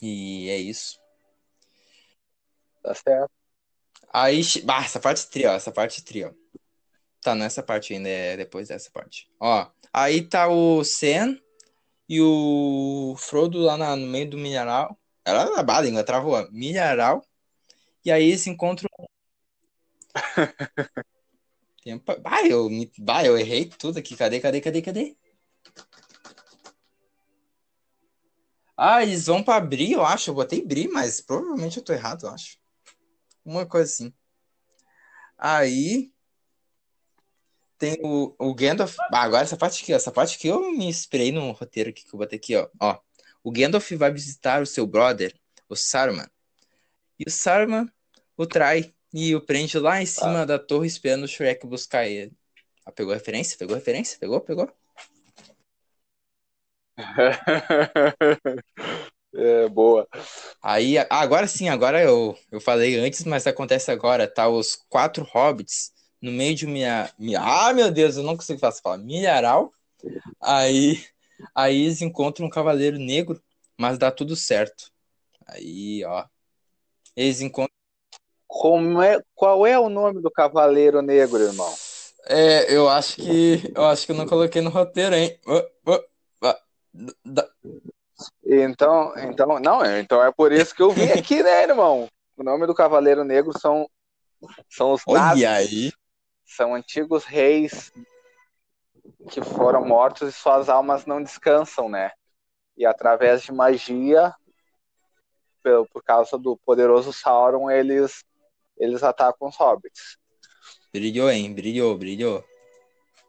E 0.00 0.48
é 0.48 0.56
isso. 0.56 0.99
Tá 2.82 2.94
certo. 2.94 3.30
Aí, 4.12 4.42
bah, 4.64 4.84
essa 4.84 5.00
parte 5.00 5.28
tri, 5.30 5.46
ó, 5.46 5.52
essa 5.54 5.72
parte 5.72 6.04
tri, 6.04 6.24
ó. 6.24 6.32
Tá 7.22 7.34
nessa 7.34 7.62
parte 7.62 7.94
ainda, 7.94 8.08
é 8.08 8.36
depois 8.38 8.68
dessa 8.68 8.90
parte. 8.92 9.28
Ó, 9.40 9.66
aí 9.92 10.22
tá 10.28 10.48
o 10.48 10.84
Sam 10.84 11.38
e 12.08 12.20
o 12.22 13.14
Frodo 13.18 13.60
lá 13.60 13.76
na- 13.78 13.96
no 13.96 14.06
meio 14.08 14.30
do 14.30 14.38
mineral. 14.38 14.98
Ela 15.24 15.50
na 15.50 15.62
bala, 15.64 15.86
língua 15.86 16.04
travou, 16.04 16.34
ó, 16.34 16.48
mineral. 16.52 17.22
E 18.04 18.12
aí 18.12 18.24
eles 18.30 18.46
encontram. 18.48 18.88
Tempo... 21.82 22.18
Bah, 22.20 22.42
eu, 22.46 22.68
me- 22.70 22.90
bah, 22.98 23.24
eu 23.24 23.38
errei 23.38 23.66
tudo 23.66 23.98
aqui. 23.98 24.16
Cadê, 24.16 24.40
cadê, 24.40 24.60
cadê, 24.60 24.82
cadê? 24.82 25.16
Ah, 28.76 29.02
eles 29.04 29.26
vão 29.26 29.42
pra 29.44 29.60
Bri, 29.60 29.92
eu 29.92 30.04
acho. 30.04 30.30
Eu 30.30 30.34
botei 30.34 30.64
Bri, 30.64 30.88
mas 30.88 31.20
provavelmente 31.20 31.76
eu 31.78 31.84
tô 31.84 31.92
errado, 31.92 32.26
eu 32.26 32.30
acho. 32.30 32.58
Uma 33.44 33.66
coisa 33.66 33.90
assim. 33.90 34.14
Aí 35.38 36.12
tem 37.78 37.98
o, 38.02 38.34
o 38.38 38.54
Gandalf. 38.54 38.96
Ah, 39.12 39.22
agora 39.22 39.42
essa 39.42 39.56
parte 39.56 39.82
aqui, 39.82 39.92
ó, 39.92 39.96
essa 39.96 40.12
parte 40.12 40.38
que 40.38 40.48
eu 40.48 40.70
me 40.72 40.86
inspirei 40.86 41.32
no 41.32 41.50
roteiro 41.52 41.90
aqui 41.90 42.04
que 42.04 42.14
eu 42.14 42.18
botei 42.18 42.38
aqui, 42.38 42.56
ó. 42.56 42.68
ó. 42.78 43.00
O 43.42 43.50
Gandalf 43.50 43.90
vai 43.92 44.12
visitar 44.12 44.62
o 44.62 44.66
seu 44.66 44.86
brother, 44.86 45.34
o 45.68 45.74
Saruman. 45.74 46.28
E 47.18 47.24
o 47.26 47.30
Saruman 47.30 47.90
o 48.36 48.46
trai 48.46 48.94
e 49.12 49.34
o 49.34 49.40
prende 49.40 49.78
lá 49.78 50.00
em 50.00 50.06
cima 50.06 50.46
da 50.46 50.58
torre 50.58 50.86
esperando 50.86 51.24
o 51.24 51.28
Shrek 51.28 51.66
buscar 51.66 52.06
ele. 52.06 52.32
Ah, 52.84 52.92
pegou 52.92 53.12
referência? 53.12 53.58
Pegou 53.58 53.76
referência? 53.76 54.18
Pegou? 54.18 54.40
Pegou? 54.40 54.70
É, 59.34 59.68
boa. 59.68 60.08
Aí, 60.62 60.96
agora 61.08 61.46
sim, 61.46 61.68
agora 61.68 62.02
eu, 62.02 62.36
eu 62.50 62.60
falei 62.60 62.98
antes, 62.98 63.24
mas 63.24 63.46
acontece 63.46 63.90
agora, 63.90 64.26
tá? 64.26 64.48
Os 64.48 64.76
quatro 64.88 65.24
hobbits 65.24 65.92
no 66.20 66.32
meio 66.32 66.54
de 66.54 66.66
uma. 66.66 67.10
Ah, 67.38 67.72
meu 67.72 67.90
Deus, 67.90 68.16
eu 68.16 68.22
não 68.22 68.36
consigo 68.36 68.58
falar, 68.58 68.98
milharal. 68.98 69.72
Aí, 70.40 71.04
aí 71.54 71.82
eles 71.82 72.02
encontram 72.02 72.46
um 72.46 72.50
cavaleiro 72.50 72.98
negro, 72.98 73.40
mas 73.78 73.98
dá 73.98 74.10
tudo 74.10 74.34
certo. 74.34 74.90
Aí, 75.46 76.04
ó. 76.04 76.24
Eles 77.16 77.40
encontram. 77.40 77.70
Como 78.46 79.00
é, 79.00 79.22
qual 79.34 79.66
é 79.66 79.78
o 79.78 79.88
nome 79.88 80.20
do 80.20 80.30
cavaleiro 80.30 81.00
negro, 81.00 81.40
irmão? 81.40 81.72
É, 82.26 82.74
eu 82.74 82.88
acho 82.88 83.16
que. 83.16 83.72
Eu 83.74 83.84
acho 83.86 84.04
que 84.06 84.12
eu 84.12 84.16
não 84.16 84.26
coloquei 84.26 84.60
no 84.60 84.70
roteiro, 84.70 85.14
hein? 85.14 85.38
Oh, 85.46 85.62
oh, 85.86 86.04
oh, 86.42 86.54
da- 87.24 87.48
Então, 88.44 89.12
então, 89.18 89.58
não, 89.60 89.84
então 89.98 90.22
é 90.22 90.30
por 90.32 90.52
isso 90.52 90.74
que 90.74 90.82
eu 90.82 90.90
vim 90.90 91.10
aqui, 91.12 91.42
né, 91.42 91.62
irmão? 91.62 92.08
O 92.36 92.42
nome 92.42 92.66
do 92.66 92.74
cavaleiro 92.74 93.24
negro 93.24 93.52
são 93.58 93.88
são 94.68 94.92
os 94.92 95.02
nazis. 95.06 95.44
Olha 95.44 95.52
aí. 95.52 95.92
são 96.46 96.74
antigos 96.74 97.24
reis 97.24 97.92
que 99.30 99.42
foram 99.42 99.84
mortos 99.84 100.28
e 100.28 100.32
suas 100.32 100.68
almas 100.68 101.04
não 101.04 101.22
descansam, 101.22 101.88
né? 101.88 102.10
E 102.76 102.86
através 102.86 103.42
de 103.42 103.52
magia, 103.52 104.34
por, 105.62 105.86
por 105.88 106.02
causa 106.02 106.38
do 106.38 106.56
poderoso 106.56 107.12
Sauron, 107.12 107.70
eles 107.70 108.24
eles 108.78 109.02
atacam 109.02 109.48
os 109.48 109.56
hobbits. 109.56 110.16
Brilhou, 110.92 111.30
hein? 111.30 111.52
Brilhou, 111.52 111.96
brilhou. 111.96 112.42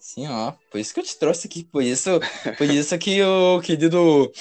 Sim, 0.02 0.28
ó. 0.28 0.52
Por 0.72 0.80
isso 0.80 0.92
que 0.96 1.00
eu 1.00 1.04
te 1.04 1.16
trouxe 1.18 1.48
aqui. 1.48 1.64
Por 1.64 1.84
isso, 1.84 2.10
por 2.58 2.68
isso 2.68 2.98
que 2.98 3.22
o 3.22 3.62
querido 3.62 4.32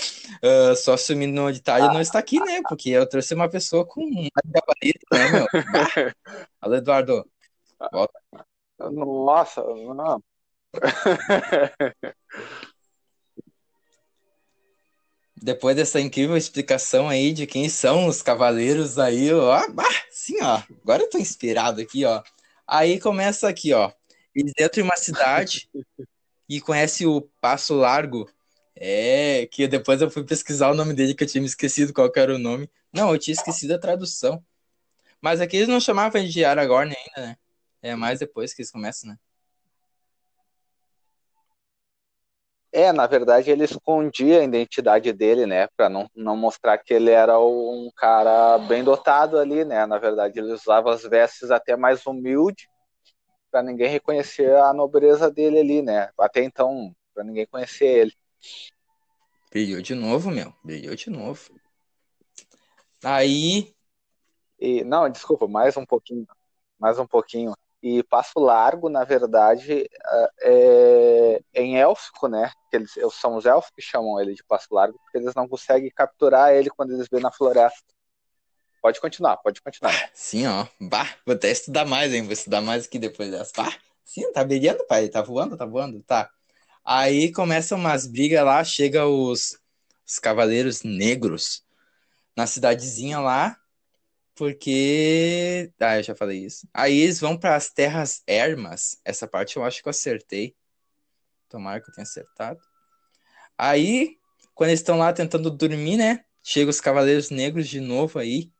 ah, 0.43 0.75
sócio 0.75 1.15
minoritário 1.15 1.89
não 1.89 2.01
está 2.01 2.19
aqui, 2.19 2.41
né? 2.41 2.63
Porque 2.67 2.89
eu 2.89 3.07
trouxe 3.07 3.35
uma 3.35 3.49
pessoa 3.49 3.85
com 3.85 4.01
mais 4.01 4.31
gabarito, 4.47 5.07
né, 5.13 5.29
meu? 5.31 5.47
Alô, 6.63 6.77
Eduardo. 6.77 7.31
Nossa, 8.79 9.63
não. 9.63 10.23
Depois 15.37 15.77
dessa 15.77 16.01
incrível 16.01 16.37
explicação 16.39 17.07
aí 17.09 17.33
de 17.33 17.47
quem 17.47 17.69
são 17.69 18.07
os 18.07 18.23
cavaleiros 18.23 18.99
aí, 18.99 19.31
ó. 19.33 19.71
Bah, 19.73 19.85
sim, 20.11 20.43
ó. 20.43 20.63
Agora 20.83 21.03
eu 21.03 21.11
tô 21.11 21.19
inspirado 21.19 21.83
aqui, 21.83 22.07
ó. 22.07 22.23
Aí 22.67 22.99
começa 22.99 23.47
aqui, 23.47 23.75
ó. 23.75 23.93
Eles 24.35 24.53
entram 24.59 24.83
em 24.83 24.87
uma 24.87 24.97
cidade 24.97 25.69
e 26.49 26.61
conhece 26.61 27.07
o 27.07 27.23
Passo 27.41 27.75
Largo. 27.75 28.29
É, 28.75 29.47
que 29.47 29.69
depois 29.69 30.01
eu 30.01 30.11
fui 30.11 30.25
pesquisar 30.25 30.71
o 30.71 30.75
nome 30.75 30.95
dele, 30.95 31.15
que 31.15 31.25
eu 31.25 31.29
tinha 31.29 31.43
me 31.43 31.47
esquecido 31.47 31.93
qual 31.93 32.11
era 32.17 32.35
o 32.35 32.39
nome. 32.39 32.71
Não, 32.93 33.13
eu 33.13 33.19
tinha 33.19 33.35
esquecido 33.35 33.75
a 33.75 33.79
tradução. 33.79 34.43
Mas 35.21 35.41
aqui 35.41 35.57
eles 35.57 35.69
não 35.69 35.81
chamavam 35.81 36.25
de 36.25 36.45
Aragorn 36.45 36.95
ainda, 36.97 37.29
né? 37.29 37.37
É 37.83 37.95
mais 37.95 38.19
depois 38.19 38.55
que 38.55 38.63
eles 38.63 38.71
começam, 38.71 39.11
né? 39.11 39.19
É, 42.73 42.93
na 42.93 43.07
verdade, 43.07 43.51
ele 43.51 43.65
escondia 43.65 44.41
a 44.41 44.45
identidade 44.45 45.13
dele, 45.13 45.45
né? 45.45 45.67
Pra 45.77 45.89
não, 45.89 46.09
não 46.15 46.37
mostrar 46.37 46.79
que 46.79 46.95
ele 46.95 47.11
era 47.11 47.39
um 47.39 47.91
cara 47.97 48.59
bem 48.59 48.85
dotado 48.85 49.39
ali, 49.39 49.65
né? 49.65 49.85
Na 49.87 49.99
verdade, 49.99 50.39
ele 50.39 50.53
usava 50.53 50.95
as 50.95 51.03
vestes 51.03 51.51
até 51.51 51.77
mais 51.77 52.07
humilde 52.07 52.70
para 53.51 53.63
ninguém 53.63 53.89
reconhecer 53.89 54.55
a 54.57 54.73
nobreza 54.73 55.31
dele 55.31 55.59
ali, 55.61 55.83
né? 55.83 56.11
Até 56.19 56.43
então, 56.43 56.95
para 57.13 57.25
ninguém 57.25 57.47
conhecer 57.47 57.87
ele. 57.87 58.15
Brilhou 59.51 59.83
de 59.83 59.95
novo, 59.95 60.31
meu. 60.31 60.55
Brilhou 60.63 60.95
de 60.95 61.11
novo. 61.11 61.51
Aí, 63.03 63.75
E 64.61 64.85
não, 64.85 65.09
desculpa, 65.09 65.49
mais 65.49 65.77
um 65.77 65.87
pouquinho, 65.87 66.27
mais 66.79 66.99
um 66.99 67.07
pouquinho. 67.07 67.55
E 67.83 68.03
Passo 68.03 68.39
Largo, 68.39 68.91
na 68.91 69.05
verdade, 69.05 69.89
é, 70.43 71.41
é 71.55 71.63
em 71.63 71.79
élfico, 71.79 72.29
né? 72.29 72.53
Que 72.71 72.77
eles 72.77 72.93
são 73.13 73.37
os 73.37 73.47
elfos 73.47 73.71
que 73.71 73.81
chamam 73.81 74.21
ele 74.21 74.35
de 74.35 74.45
Passo 74.45 74.69
Largo, 74.71 74.99
porque 74.99 75.17
eles 75.17 75.35
não 75.35 75.49
conseguem 75.49 75.91
capturar 75.91 76.53
ele 76.53 76.69
quando 76.69 76.93
eles 76.93 77.09
vêem 77.11 77.23
na 77.23 77.33
floresta. 77.33 77.83
Pode 78.81 79.01
continuar, 79.01 79.37
pode 79.39 79.61
continuar. 79.61 79.93
sim, 80.15 80.47
ó. 80.47 80.67
Bah, 80.81 81.09
vou 81.27 81.35
até 81.35 81.51
estudar 81.51 81.85
mais, 81.85 82.13
hein? 82.15 82.23
Vou 82.23 82.33
estudar 82.33 82.61
mais 82.61 82.87
aqui 82.87 82.99
depois 82.99 83.31
dessa. 83.31 83.53
Bah, 83.57 83.75
sim, 84.05 84.33
tá 84.33 84.43
brilhando, 84.43 84.87
pai. 84.87 85.09
Tá 85.09 85.21
voando, 85.21 85.57
tá 85.57 85.67
voando, 85.67 86.03
tá. 86.03 86.31
Aí 86.85 87.31
começam 87.33 87.79
umas 87.79 88.07
brigas 88.07 88.45
lá, 88.45 88.65
chega 88.65 89.07
os, 89.07 89.59
os 90.07 90.19
Cavaleiros 90.19 90.83
Negros 90.83 91.63
na 92.35 92.47
cidadezinha 92.47 93.21
lá, 93.21 93.57
porque. 94.35 95.71
Ah, 95.79 95.99
eu 95.99 96.03
já 96.03 96.15
falei 96.15 96.45
isso. 96.45 96.67
Aí 96.73 96.99
eles 97.01 97.21
vão 97.21 97.37
para 97.37 97.57
as 97.57 97.71
Terras 97.71 98.23
Ermas. 98.27 98.99
Essa 99.05 99.29
parte 99.29 99.57
eu 99.57 99.65
acho 99.65 99.83
que 99.83 99.89
eu 99.89 99.91
acertei. 99.91 100.57
Tomara 101.51 101.81
que 101.83 101.91
eu 101.91 101.95
tenha 101.95 102.05
acertado. 102.05 102.61
Aí, 103.59 104.17
quando 104.55 104.71
eles 104.71 104.81
estão 104.81 104.97
lá 104.97 105.13
tentando 105.13 105.51
dormir, 105.51 105.99
né? 105.99 106.25
Chega 106.43 106.71
os 106.71 106.81
Cavaleiros 106.81 107.29
Negros 107.29 107.69
de 107.69 107.81
novo 107.81 108.19
aí. 108.19 108.51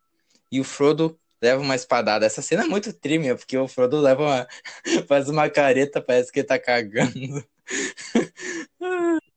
E 0.51 0.61
o 0.61 0.65
Frodo 0.65 1.19
leva 1.43 1.63
uma 1.63 1.75
espadada. 1.75 2.27
Essa 2.27 2.43
cena 2.43 2.65
é 2.65 2.67
muito 2.67 2.93
triste, 2.93 3.35
porque 3.37 3.57
o 3.57 3.69
Frodo 3.69 4.01
leva 4.01 4.23
uma... 4.23 4.49
faz 5.09 5.29
uma 5.29 5.49
careta, 5.49 6.01
parece 6.01 6.33
que 6.33 6.41
ele 6.41 6.47
tá 6.47 6.59
cagando. 6.59 7.45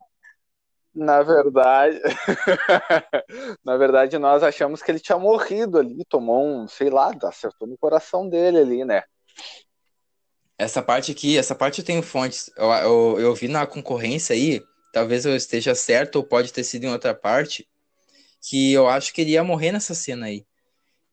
Na 0.95 1.23
verdade, 1.23 1.99
na 3.65 3.75
verdade, 3.75 4.19
nós 4.19 4.43
achamos 4.43 4.83
que 4.83 4.91
ele 4.91 4.99
tinha 4.99 5.17
morrido 5.17 5.79
ali, 5.79 6.05
tomou 6.07 6.45
um, 6.45 6.67
sei 6.67 6.91
lá, 6.91 7.11
acertou 7.23 7.67
no 7.67 7.75
coração 7.75 8.29
dele 8.29 8.59
ali, 8.59 8.85
né? 8.85 9.01
Essa 10.55 10.83
parte 10.83 11.11
aqui, 11.11 11.35
essa 11.35 11.55
parte 11.55 11.79
eu 11.79 11.85
tenho 11.85 12.03
fontes. 12.03 12.51
Eu, 12.55 12.71
eu, 12.71 13.19
eu 13.19 13.35
vi 13.35 13.47
na 13.47 13.65
concorrência 13.65 14.35
aí, 14.35 14.61
talvez 14.93 15.25
eu 15.25 15.35
esteja 15.35 15.73
certo, 15.73 16.17
ou 16.17 16.23
pode 16.23 16.53
ter 16.53 16.63
sido 16.63 16.83
em 16.83 16.91
outra 16.91 17.15
parte, 17.15 17.67
que 18.39 18.71
eu 18.71 18.87
acho 18.87 19.11
que 19.13 19.21
ele 19.21 19.31
ia 19.31 19.43
morrer 19.43 19.71
nessa 19.71 19.95
cena 19.95 20.27
aí. 20.27 20.45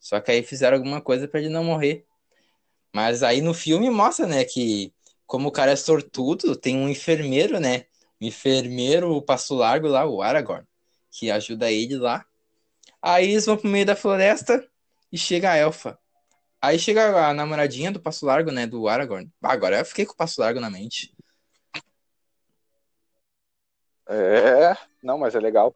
Só 0.01 0.19
que 0.21 0.31
aí 0.31 0.43
fizeram 0.43 0.79
alguma 0.79 1.01
coisa 1.01 1.29
pra 1.29 1.39
ele 1.39 1.51
não 1.51 1.63
morrer. 1.63 2.07
Mas 2.93 3.23
aí 3.23 3.41
no 3.41 3.55
filme 3.55 3.89
mostra, 3.91 4.27
né, 4.27 4.45
que 4.45 4.93
como 5.27 5.49
o 5.49 5.53
cara 5.53 5.71
é 5.71 5.77
sortudo, 5.77 6.57
tem 6.57 6.77
um 6.77 6.89
enfermeiro, 6.89 7.61
né? 7.61 7.87
Um 8.21 8.27
enfermeiro, 8.27 9.23
Passo 9.23 9.55
Largo 9.55 9.87
lá, 9.87 10.05
o 10.05 10.23
Aragorn, 10.23 10.67
que 11.09 11.31
ajuda 11.31 11.71
ele 11.71 11.97
lá. 11.97 12.27
Aí 13.01 13.31
eles 13.31 13.47
vão 13.47 13.57
pro 13.57 13.69
meio 13.69 13.87
da 13.87 13.95
floresta 13.95 14.67
e 15.13 15.17
chega 15.17 15.53
a 15.53 15.57
Elfa. 15.57 15.97
Aí 16.61 16.79
chega 16.79 17.29
a 17.29 17.33
namoradinha 17.33 17.93
do 17.93 18.01
Passo 18.01 18.27
Largo, 18.27 18.51
né, 18.51 18.67
do 18.67 18.89
Aragorn. 18.89 19.31
Ah, 19.41 19.53
agora 19.53 19.79
eu 19.79 19.85
fiquei 19.85 20.05
com 20.05 20.15
o 20.15 20.17
Passo 20.17 20.41
Largo 20.41 20.59
na 20.59 20.69
mente. 20.69 21.15
É, 24.09 24.77
não, 25.01 25.17
mas 25.17 25.37
é 25.37 25.39
legal, 25.39 25.73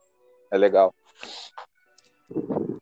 é 0.50 0.58
legal. 0.58 0.92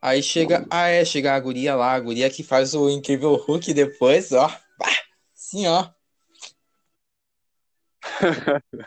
Aí 0.02 0.20
chega, 0.20 0.66
ah 0.68 0.88
é, 0.88 1.04
chega 1.04 1.32
a 1.32 1.38
guria 1.38 1.76
lá, 1.76 1.92
a 1.92 2.00
guria 2.00 2.28
que 2.28 2.42
faz 2.42 2.74
o 2.74 2.90
incrível 2.90 3.36
Hulk 3.36 3.72
depois, 3.72 4.32
ó. 4.32 4.48
Bah, 4.76 4.88
sim, 5.32 5.68
ó. 5.68 5.88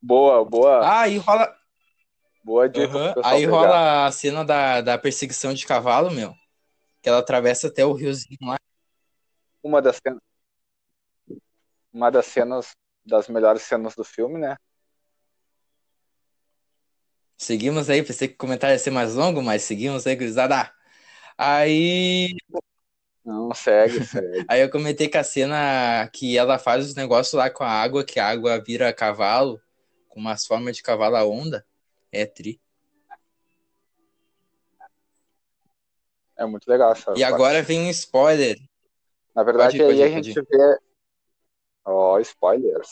Boa, 0.00 0.44
boa, 0.44 0.78
Ah, 0.86 1.00
aí 1.02 1.16
rola, 1.16 1.52
boa 2.44 2.68
dica 2.68 3.14
pessoal 3.14 3.24
Aí 3.24 3.40
pegar. 3.42 3.56
rola 3.56 4.06
a 4.06 4.12
cena 4.12 4.44
da, 4.44 4.80
da 4.80 4.98
perseguição 4.98 5.52
de 5.52 5.66
cavalo, 5.66 6.10
meu. 6.10 6.34
Que 7.02 7.08
ela 7.08 7.18
atravessa 7.18 7.68
até 7.68 7.84
o 7.84 7.92
riozinho 7.92 8.38
lá. 8.42 8.56
Uma 9.62 9.82
das 9.82 9.98
cenas, 10.02 10.20
uma 11.92 12.10
das 12.10 12.26
cenas, 12.26 12.76
das 13.04 13.28
melhores 13.28 13.62
cenas 13.62 13.94
do 13.94 14.04
filme, 14.04 14.38
né? 14.38 14.56
Seguimos 17.40 17.88
aí, 17.88 18.02
pensei 18.02 18.28
que 18.28 18.34
o 18.34 18.36
comentário 18.36 18.74
ia 18.74 18.78
ser 18.78 18.90
mais 18.90 19.14
longo, 19.14 19.42
mas 19.42 19.62
seguimos 19.62 20.06
aí, 20.06 20.14
gurizada. 20.14 20.70
Aí, 21.38 22.36
Não, 23.24 23.50
segue, 23.56 24.04
segue. 24.04 24.44
aí 24.46 24.60
eu 24.60 24.70
comentei 24.70 25.08
que 25.08 25.16
a 25.16 25.24
cena 25.24 26.06
que 26.12 26.36
ela 26.36 26.58
faz 26.58 26.84
os 26.84 26.94
negócios 26.94 27.32
lá 27.32 27.48
com 27.48 27.64
a 27.64 27.70
água, 27.70 28.04
que 28.04 28.20
a 28.20 28.28
água 28.28 28.62
vira 28.62 28.92
cavalo, 28.92 29.58
com 30.06 30.20
umas 30.20 30.46
formas 30.46 30.76
de 30.76 30.82
cavalo 30.82 31.16
à 31.16 31.24
onda, 31.24 31.64
é 32.12 32.26
tri. 32.26 32.60
É 36.36 36.44
muito 36.44 36.68
legal 36.68 36.92
essa 36.92 37.06
E 37.06 37.24
parte. 37.24 37.24
agora 37.24 37.62
vem 37.62 37.80
um 37.80 37.90
spoiler. 37.90 38.58
Na 39.34 39.42
verdade, 39.42 39.78
Pode 39.78 39.92
aí 39.92 40.02
a 40.02 40.08
pode 40.08 40.32
gente 40.34 40.42
vê. 40.42 40.78
Ó, 41.86 42.18
spoilers. 42.20 42.90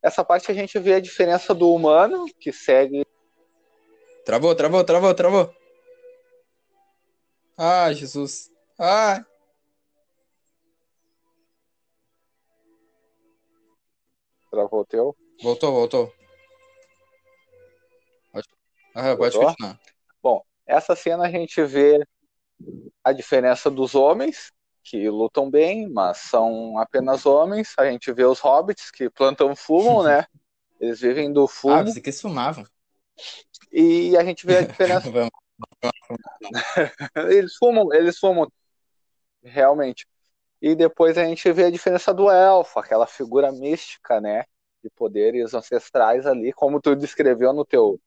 Essa 0.00 0.24
parte 0.24 0.52
a 0.52 0.54
gente 0.54 0.78
vê 0.78 0.94
a 0.94 1.00
diferença 1.00 1.52
do 1.52 1.74
humano, 1.74 2.26
que 2.38 2.52
segue. 2.52 3.04
Travou, 4.26 4.56
travou, 4.56 4.82
travou, 4.84 5.14
travou. 5.14 5.54
Ah, 7.56 7.92
Jesus. 7.92 8.50
Ah, 8.76 9.24
Travou 14.50 14.80
o 14.80 14.84
teu. 14.84 15.16
voltou, 15.40 15.72
voltou. 15.72 16.12
Ah, 18.96 19.16
pode 19.16 19.38
continuar. 19.38 19.78
Essa 20.66 20.96
cena 20.96 21.26
a 21.26 21.30
gente 21.30 21.62
vê 21.62 22.04
a 23.04 23.12
diferença 23.12 23.70
dos 23.70 23.94
homens, 23.94 24.50
que 24.82 25.08
lutam 25.08 25.48
bem, 25.48 25.88
mas 25.88 26.18
são 26.18 26.76
apenas 26.78 27.26
homens. 27.26 27.74
A 27.78 27.88
gente 27.88 28.12
vê 28.12 28.24
os 28.24 28.40
hobbits, 28.40 28.90
que 28.90 29.08
plantam 29.08 29.54
fumam, 29.54 30.02
né? 30.02 30.26
Eles 30.80 31.00
vivem 31.00 31.32
do 31.32 31.44
Ah, 31.44 31.48
fumo. 31.48 31.86
você 31.86 32.00
que 32.00 32.08
eles 32.10 32.20
fumavam. 32.20 32.66
E 33.72 34.16
a 34.16 34.24
gente 34.24 34.46
vê 34.46 34.58
a 34.58 34.62
diferença. 34.66 35.10
Eles 37.28 37.56
fumam, 37.56 37.92
eles 37.92 38.18
fumam. 38.18 38.50
Realmente. 39.42 40.06
E 40.60 40.74
depois 40.74 41.18
a 41.18 41.24
gente 41.24 41.50
vê 41.52 41.64
a 41.64 41.70
diferença 41.70 42.12
do 42.12 42.30
elfo, 42.30 42.78
aquela 42.78 43.06
figura 43.06 43.52
mística, 43.52 44.20
né? 44.20 44.44
De 44.82 44.90
poderes 44.90 45.54
ancestrais 45.54 46.26
ali, 46.26 46.52
como 46.52 46.80
tu 46.80 46.94
descreveu 46.96 47.52
no 47.52 47.64
teu, 47.64 48.00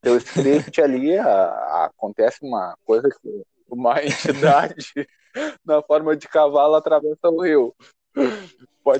teu 0.00 0.16
script 0.16 0.80
ali, 0.82 1.16
a- 1.18 1.26
a- 1.26 1.84
acontece 1.86 2.38
uma 2.42 2.76
coisa 2.84 3.08
que 3.08 3.42
uma 3.68 4.00
entidade 4.04 4.92
na 5.64 5.82
forma 5.82 6.16
de 6.16 6.28
cavalo 6.28 6.74
atravessa 6.74 7.28
o 7.28 7.42
rio. 7.42 7.74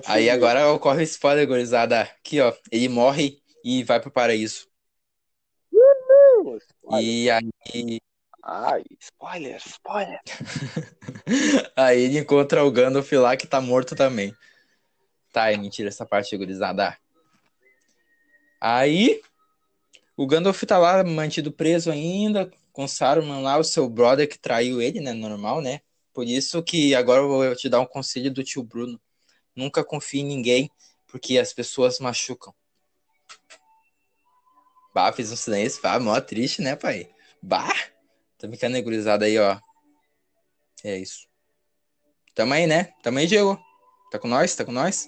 Aí 0.06 0.28
agora 0.28 0.68
ocorre 0.72 1.00
o 1.00 1.02
spoiler, 1.02 1.46
gurizada. 1.46 2.02
Aqui, 2.02 2.40
ó. 2.40 2.52
Ele 2.70 2.88
morre 2.88 3.38
e 3.64 3.82
vai 3.84 4.00
pro 4.00 4.10
paraíso. 4.10 4.66
E 7.00 7.30
aí, 7.30 8.00
Ai, 8.42 8.82
spoiler, 9.00 9.56
spoiler. 9.58 10.20
aí 11.76 12.00
ele 12.00 12.18
encontra 12.18 12.64
o 12.64 12.70
Gandalf 12.70 13.12
lá 13.12 13.36
que 13.36 13.46
tá 13.46 13.60
morto 13.60 13.94
também. 13.94 14.34
Tá, 15.32 15.52
é 15.52 15.56
mentira 15.56 15.88
essa 15.88 16.06
parte, 16.06 16.36
gurizada. 16.36 16.96
Aí, 18.60 19.20
o 20.16 20.26
Gandalf 20.26 20.62
tá 20.62 20.78
lá 20.78 21.04
mantido 21.04 21.52
preso 21.52 21.90
ainda, 21.90 22.50
com 22.72 22.88
Saruman 22.88 23.40
lá, 23.40 23.58
o 23.58 23.64
seu 23.64 23.88
brother 23.88 24.28
que 24.28 24.38
traiu 24.38 24.80
ele, 24.80 25.00
né? 25.00 25.12
Normal, 25.12 25.60
né? 25.60 25.80
Por 26.12 26.26
isso 26.26 26.62
que 26.62 26.94
agora 26.94 27.22
eu 27.22 27.28
vou 27.28 27.54
te 27.54 27.68
dar 27.68 27.80
um 27.80 27.86
conselho 27.86 28.32
do 28.32 28.42
tio 28.42 28.62
Bruno. 28.62 29.00
Nunca 29.54 29.84
confie 29.84 30.20
em 30.20 30.24
ninguém, 30.24 30.70
porque 31.06 31.38
as 31.38 31.52
pessoas 31.52 31.98
machucam. 31.98 32.54
Bah, 34.98 35.12
fiz 35.12 35.30
um 35.30 35.36
silêncio, 35.36 35.80
bah, 35.80 36.00
mó 36.00 36.20
triste, 36.20 36.60
né, 36.60 36.74
pai? 36.74 37.08
Bah, 37.40 37.72
tá 38.36 38.48
ficando 38.48 38.72
negurizado 38.72 39.24
aí, 39.24 39.38
ó. 39.38 39.56
É 40.82 40.98
isso. 40.98 41.28
Tamo 42.34 42.52
aí, 42.52 42.66
né? 42.66 42.92
Tamo 43.00 43.18
aí, 43.20 43.28
Diego. 43.28 43.56
Tá 44.10 44.18
com 44.18 44.26
nós? 44.26 44.56
Tá 44.56 44.64
com 44.64 44.72
nós? 44.72 45.06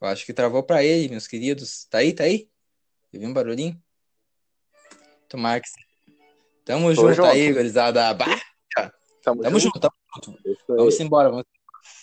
Eu 0.00 0.08
acho 0.08 0.26
que 0.26 0.34
travou 0.34 0.64
pra 0.64 0.82
ele, 0.82 1.08
meus 1.08 1.28
queridos. 1.28 1.84
Tá 1.84 1.98
aí, 1.98 2.12
tá 2.12 2.24
aí? 2.24 2.50
Eu 3.12 3.20
vi 3.20 3.26
um 3.28 3.32
barulhinho. 3.32 3.80
Tomara 5.28 5.60
que... 5.60 5.68
Tamo 6.64 6.92
junto, 6.92 7.14
junto. 7.14 7.28
aí, 7.28 7.52
gurizada. 7.52 8.12
Bah, 8.12 8.26
Tamo, 9.22 9.42
tamo 9.42 9.60
junto. 9.60 9.78
junto, 9.78 9.80
tamo 9.80 9.94
junto. 10.24 10.48
Aí. 10.48 10.76
Vamos 10.76 10.98
embora. 10.98 11.30
Vamos... 11.30 11.44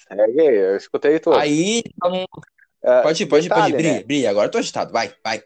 Segue 0.08 0.40
aí, 0.40 0.56
eu 0.56 0.78
escutei 0.78 1.20
tudo. 1.20 1.36
Aí, 1.36 1.84
tamo- 2.02 2.26
É, 2.84 3.02
pode 3.02 3.24
ir, 3.24 3.26
pode 3.28 3.48
ir, 3.48 3.50
pode 3.50 3.70
ir. 3.70 3.76
Brilha, 3.76 3.94
né? 3.94 4.04
brilha. 4.04 4.30
Agora 4.30 4.48
eu 4.48 4.52
tô 4.52 4.58
agitado. 4.58 4.92
Vai, 4.92 5.16
vai. 5.24 5.42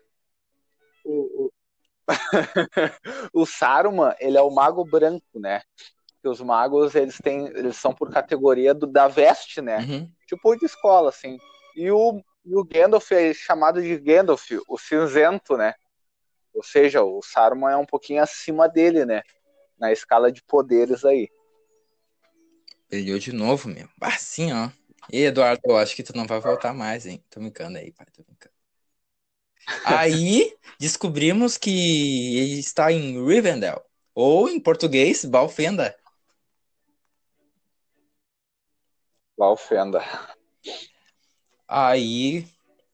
o, 1.06 1.46
o... 1.46 1.52
o 3.34 3.46
Saruman, 3.46 4.16
ele 4.20 4.38
é 4.38 4.42
o 4.42 4.50
mago 4.50 4.84
branco, 4.84 5.40
né? 5.40 5.62
Que 6.22 6.28
os 6.28 6.42
magos, 6.42 6.96
eles 6.96 7.18
têm, 7.20 7.48
eles 7.48 7.78
são 7.78 7.94
por 7.94 8.10
categoria 8.12 8.74
do, 8.74 8.88
da 8.88 9.08
veste, 9.08 9.62
né? 9.62 9.80
Uhum. 9.80 10.12
Tipo 10.26 10.56
de 10.56 10.66
escola, 10.66 11.10
assim. 11.10 11.38
E 11.76 11.92
o, 11.92 12.24
e 12.44 12.56
o 12.56 12.64
Gandalf 12.64 13.12
é 13.12 13.34
chamado 13.34 13.82
de 13.82 13.98
Gandalf, 14.00 14.50
o 14.68 14.78
cinzento, 14.78 15.56
né? 15.56 15.76
Ou 16.54 16.64
seja, 16.64 17.04
o 17.04 17.22
Saruman 17.22 17.72
é 17.72 17.78
um 17.78 17.86
pouquinho 17.86 18.24
acima 18.24 18.68
dele, 18.68 19.06
né? 19.06 19.22
Na 19.78 19.92
escala 19.92 20.32
de 20.32 20.42
poderes 20.42 21.06
aí. 21.06 21.30
Brilhou 22.90 23.20
de 23.20 23.32
novo, 23.32 23.70
meu. 23.70 23.88
Bah, 23.98 24.18
sim, 24.18 24.52
ó. 24.52 24.70
E 25.12 25.24
Eduardo, 25.24 25.62
eu 25.66 25.78
acho 25.78 25.96
que 25.96 26.04
tu 26.04 26.16
não 26.16 26.28
vai 26.28 26.40
voltar 26.40 26.74
mais, 26.74 27.06
hein? 27.06 27.24
Tô 27.30 27.40
brincando 27.40 27.78
aí, 27.78 27.92
pai, 27.92 28.06
tô 28.14 28.24
brincando. 28.24 28.54
Aí, 29.86 30.54
descobrimos 30.80 31.58
que 31.58 32.38
ele 32.38 32.60
está 32.60 32.92
em 32.92 33.26
Rivendell. 33.26 33.82
Ou, 34.14 34.50
em 34.50 34.60
português, 34.60 35.24
Balfenda. 35.24 35.96
Valfenda. 39.38 40.02
Aí, 41.68 42.46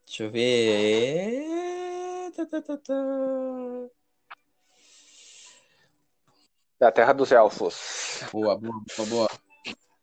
deixa 0.06 0.24
eu 0.24 0.32
ver. 0.32 1.44
Tá, 2.36 2.46
tá, 2.46 2.62
tá, 2.62 2.78
tá. 2.78 2.94
Da 6.80 6.92
Terra 6.92 7.14
dos 7.14 7.32
Elfos. 7.32 8.24
Boa, 8.32 8.58
boa, 8.58 8.84
boa, 8.98 9.08
boa. 9.08 9.30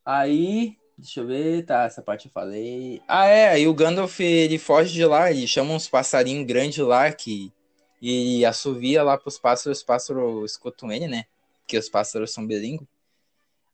Aí, 0.05 0.80
deixa 1.01 1.21
eu 1.21 1.27
ver, 1.27 1.65
tá, 1.65 1.85
essa 1.85 2.03
parte 2.03 2.27
eu 2.27 2.33
falei. 2.33 3.03
Ah, 3.09 3.27
é, 3.27 3.49
aí 3.49 3.67
o 3.67 3.75
Gandalf, 3.75 4.21
ele 4.21 4.59
foge 4.59 4.93
de 4.93 5.05
lá, 5.05 5.31
ele 5.31 5.47
chama 5.47 5.73
uns 5.73 5.89
passarinhos 5.89 6.47
grandes 6.47 6.79
lá, 6.79 7.11
que 7.11 7.53
e 8.01 8.45
assovia 8.47 9.03
lá 9.03 9.19
pros 9.19 9.39
pássaros, 9.39 9.79
os 9.79 9.85
pássaros 9.85 10.53
escutam 10.53 10.91
ele, 10.91 11.07
né? 11.07 11.27
Porque 11.61 11.77
os 11.77 11.89
pássaros 11.89 12.33
são 12.33 12.47
bilíngues. 12.47 12.87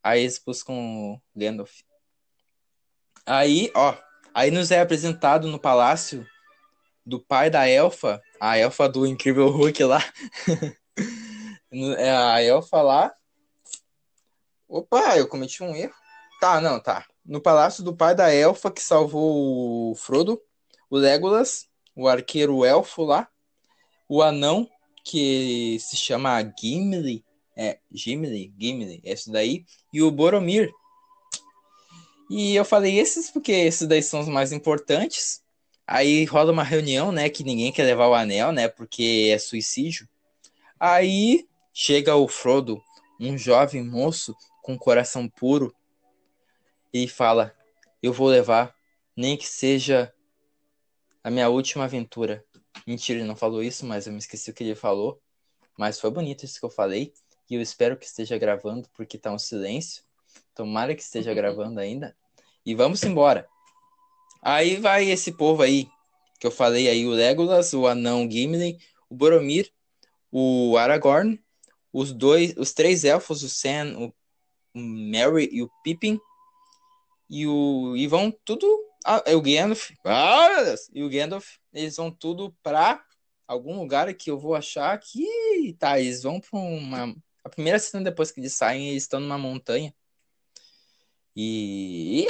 Aí 0.03 0.23
eles 0.23 0.41
buscam 0.45 0.73
o 0.73 1.21
Gandalf. 1.35 1.81
Aí, 3.25 3.71
ó, 3.75 3.95
aí 4.35 4.51
nos 4.51 4.71
é 4.71 4.81
apresentado 4.81 5.49
no 5.49 5.61
palácio 5.61 6.27
do 7.05 7.21
pai 7.21 7.51
da 7.51 7.69
elfa, 7.69 8.21
a 8.41 8.59
elfa 8.59 8.89
do 8.89 9.07
Incrível 9.07 9.49
Hulk 9.49 9.85
lá. 9.85 10.01
É 11.99 12.11
a 12.11 12.43
elfa 12.43 12.81
lá. 12.81 13.15
Opa, 14.67 15.19
eu 15.19 15.29
cometi 15.29 15.63
um 15.63 15.75
erro. 15.77 15.93
Tá, 16.41 16.59
não, 16.59 16.81
tá. 16.81 17.05
No 17.27 17.41
palácio 17.41 17.83
do 17.83 17.95
pai 17.95 18.15
da 18.15 18.33
elfa 18.33 18.71
que 18.71 18.81
salvou 18.81 19.91
o 19.91 19.95
Frodo, 19.97 20.41
o 20.89 20.97
Legolas, 20.97 21.67
o 21.95 22.07
arqueiro 22.07 22.65
elfo 22.65 23.03
lá, 23.03 23.29
o 24.09 24.23
anão 24.23 24.69
que 25.05 25.79
se 25.81 25.97
chama 25.97 26.41
Gimli, 26.59 27.25
é, 27.57 27.79
Gimli, 27.91 28.53
Gimli, 28.59 29.01
esse 29.03 29.31
daí, 29.31 29.65
e 29.93 30.03
o 30.03 30.11
Boromir. 30.11 30.71
E 32.31 32.55
eu 32.55 32.65
falei 32.65 32.99
esses 32.99 33.31
porque 33.31 33.53
esses 33.53 33.89
daí 33.89 34.03
são 34.03 34.21
os 34.21 34.29
mais 34.29 34.53
importantes. 34.53 35.43
Aí 35.87 36.25
rola 36.25 36.53
uma 36.53 36.65
reunião, 36.65 37.11
né, 37.11 37.29
que 37.29 37.45
ninguém 37.45 37.73
quer 37.73 37.85
levar 37.85 38.09
o 38.09 38.15
anel, 38.15 38.53
né, 38.53 38.69
porque 38.69 39.31
é 39.33 39.39
suicídio. 39.39 40.09
Aí 40.79 41.47
chega 41.73 42.15
o 42.15 42.29
Frodo, 42.29 42.83
um 43.21 43.39
jovem 43.39 43.83
moço 43.83 44.37
com 44.63 44.77
coração 44.77 45.29
puro, 45.29 45.75
e 46.93 47.09
fala: 47.09 47.55
Eu 48.03 48.13
vou 48.13 48.29
levar, 48.29 48.75
nem 49.17 49.37
que 49.37 49.47
seja 49.47 50.13
a 51.23 51.31
minha 51.31 51.49
última 51.49 51.85
aventura. 51.85 52.45
Mentira, 52.87 53.19
ele 53.19 53.29
não 53.29 53.37
falou 53.37 53.63
isso, 53.63 53.85
mas 53.87 54.07
eu 54.07 54.13
me 54.13 54.19
esqueci 54.19 54.51
o 54.51 54.55
que 54.55 54.65
ele 54.65 54.75
falou. 54.75 55.21
Mas 55.77 56.01
foi 56.01 56.11
bonito 56.11 56.45
isso 56.45 56.59
que 56.59 56.65
eu 56.65 56.71
falei. 56.71 57.13
E 57.49 57.55
eu 57.55 57.61
espero 57.61 57.97
que 57.97 58.07
esteja 58.07 58.39
gravando, 58.39 58.89
porque 58.95 59.19
tá 59.19 59.33
um 59.33 59.39
silêncio. 59.39 60.03
Tomara 60.55 60.95
que 60.95 61.03
esteja 61.03 61.33
gravando 61.35 61.81
ainda. 61.81 62.17
E 62.65 62.75
vamos 62.75 63.03
embora. 63.03 63.49
Aí 64.43 64.77
vai 64.77 65.11
esse 65.11 65.33
povo 65.33 65.63
aí, 65.63 65.89
que 66.39 66.47
eu 66.47 66.51
falei 66.51 66.89
aí: 66.89 67.07
o 67.07 67.11
Legolas, 67.11 67.73
o 67.73 67.87
anão 67.87 68.31
Gimli, 68.31 68.79
o 69.09 69.15
Boromir, 69.15 69.73
o 70.31 70.77
Aragorn, 70.77 71.43
os 71.93 72.13
dois, 72.13 72.55
os 72.57 72.73
três 72.73 73.05
elfos, 73.05 73.43
o 73.43 73.49
Sam, 73.49 73.97
o 73.99 74.15
o 74.77 74.79
Merry 74.79 75.49
e 75.51 75.63
o 75.63 75.71
Pippin, 75.83 76.21
e 77.29 77.47
o 77.47 77.97
e 77.97 78.07
vão 78.07 78.31
tudo, 78.31 78.67
ah, 79.05 79.23
é 79.27 79.35
o 79.35 79.41
Gandalf, 79.41 79.91
ah, 80.05 80.75
e 80.93 81.03
o 81.03 81.09
Gandalf, 81.09 81.57
eles 81.73 81.97
vão 81.97 82.11
tudo 82.11 82.55
pra 82.63 83.05
algum 83.47 83.79
lugar 83.79 84.13
que 84.15 84.31
eu 84.31 84.39
vou 84.39 84.55
achar 84.55 84.99
que, 84.99 85.77
tá, 85.79 85.99
eles 86.01 86.23
vão 86.23 86.41
pra 86.41 86.59
uma, 86.59 87.15
a 87.45 87.49
primeira 87.49 87.79
cena 87.79 88.05
depois 88.05 88.31
que 88.31 88.41
eles 88.41 88.53
saem, 88.53 88.91
eles 88.91 89.05
estão 89.05 89.21
numa 89.21 89.39
montanha, 89.39 89.95
e 91.39 92.27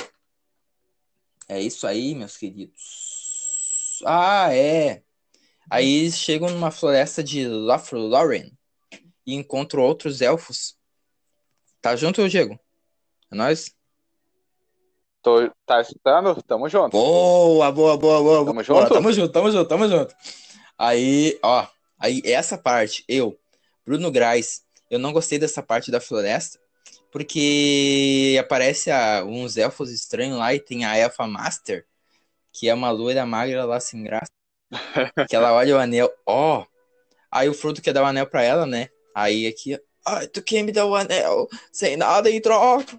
é 1.49 1.61
isso 1.61 1.87
aí, 1.87 2.13
meus 2.13 2.37
queridos. 2.37 4.03
Ah, 4.05 4.53
é. 4.53 5.05
Aí 5.71 6.01
eles 6.01 6.19
chegam 6.19 6.51
numa 6.51 6.73
floresta 6.73 7.23
de 7.23 7.47
Lothlórien 7.47 8.53
e 9.25 9.35
encontram 9.35 9.85
outros 9.85 10.21
elfos. 10.21 10.77
Tá 11.81 11.95
junto, 11.95 12.29
Diego? 12.29 12.59
É 13.31 13.37
nóis? 13.37 13.76
Tô, 15.27 15.51
tá 15.67 15.81
escutando? 15.81 16.41
Tamo 16.45 16.69
junto. 16.69 16.97
Boa, 16.97 17.73
boa, 17.73 17.97
boa, 17.97 18.23
boa. 18.23 18.45
Tamo 18.45 18.53
boa. 18.53 18.63
junto? 18.63 18.95
Tamo 18.95 19.13
junto, 19.13 19.33
tamo 19.33 19.51
junto, 19.51 19.69
tamo 19.69 19.89
junto. 19.89 20.15
Aí, 20.79 21.37
ó, 21.43 21.67
aí 21.99 22.23
essa 22.25 22.57
parte, 22.57 23.05
eu, 23.09 23.37
Bruno 23.85 24.13
Graz, 24.13 24.63
eu 24.89 25.01
não 25.01 25.13
gostei 25.13 25.37
dessa 25.37 25.61
parte 25.65 25.91
da 25.91 26.01
floresta, 26.01 26.61
porque 27.11 28.37
aparece 28.39 28.89
a- 28.89 29.25
uns 29.27 29.57
elfos 29.57 29.91
estranhos 29.91 30.39
lá 30.39 30.55
e 30.55 30.61
tem 30.61 30.85
a 30.85 30.97
Elfa 30.97 31.27
Master, 31.27 31.85
que 32.53 32.69
é 32.69 32.75
uma 32.75 32.93
loira 32.93 33.27
magra 33.27 33.65
lá 33.65 33.81
sem 33.81 34.05
graça, 34.05 34.31
que 35.29 35.35
ela 35.35 35.53
olha 35.53 35.75
o 35.75 35.79
anel, 35.81 36.09
ó, 36.25 36.65
Aí 37.31 37.49
o 37.49 37.55
Frodo 37.55 37.83
quer 37.83 37.93
dar 37.93 38.03
o 38.05 38.07
anel 38.07 38.27
pra 38.27 38.43
ela, 38.43 38.65
né? 38.65 38.91
Aí 39.15 39.47
aqui, 39.47 39.79
ai, 40.07 40.29
tu 40.29 40.43
quer 40.43 40.63
me 40.63 40.73
dar 40.73 40.87
o 40.87 40.95
anel 40.95 41.49
sem 41.73 41.97
nada 41.97 42.31
em 42.31 42.41
troca? 42.41 42.99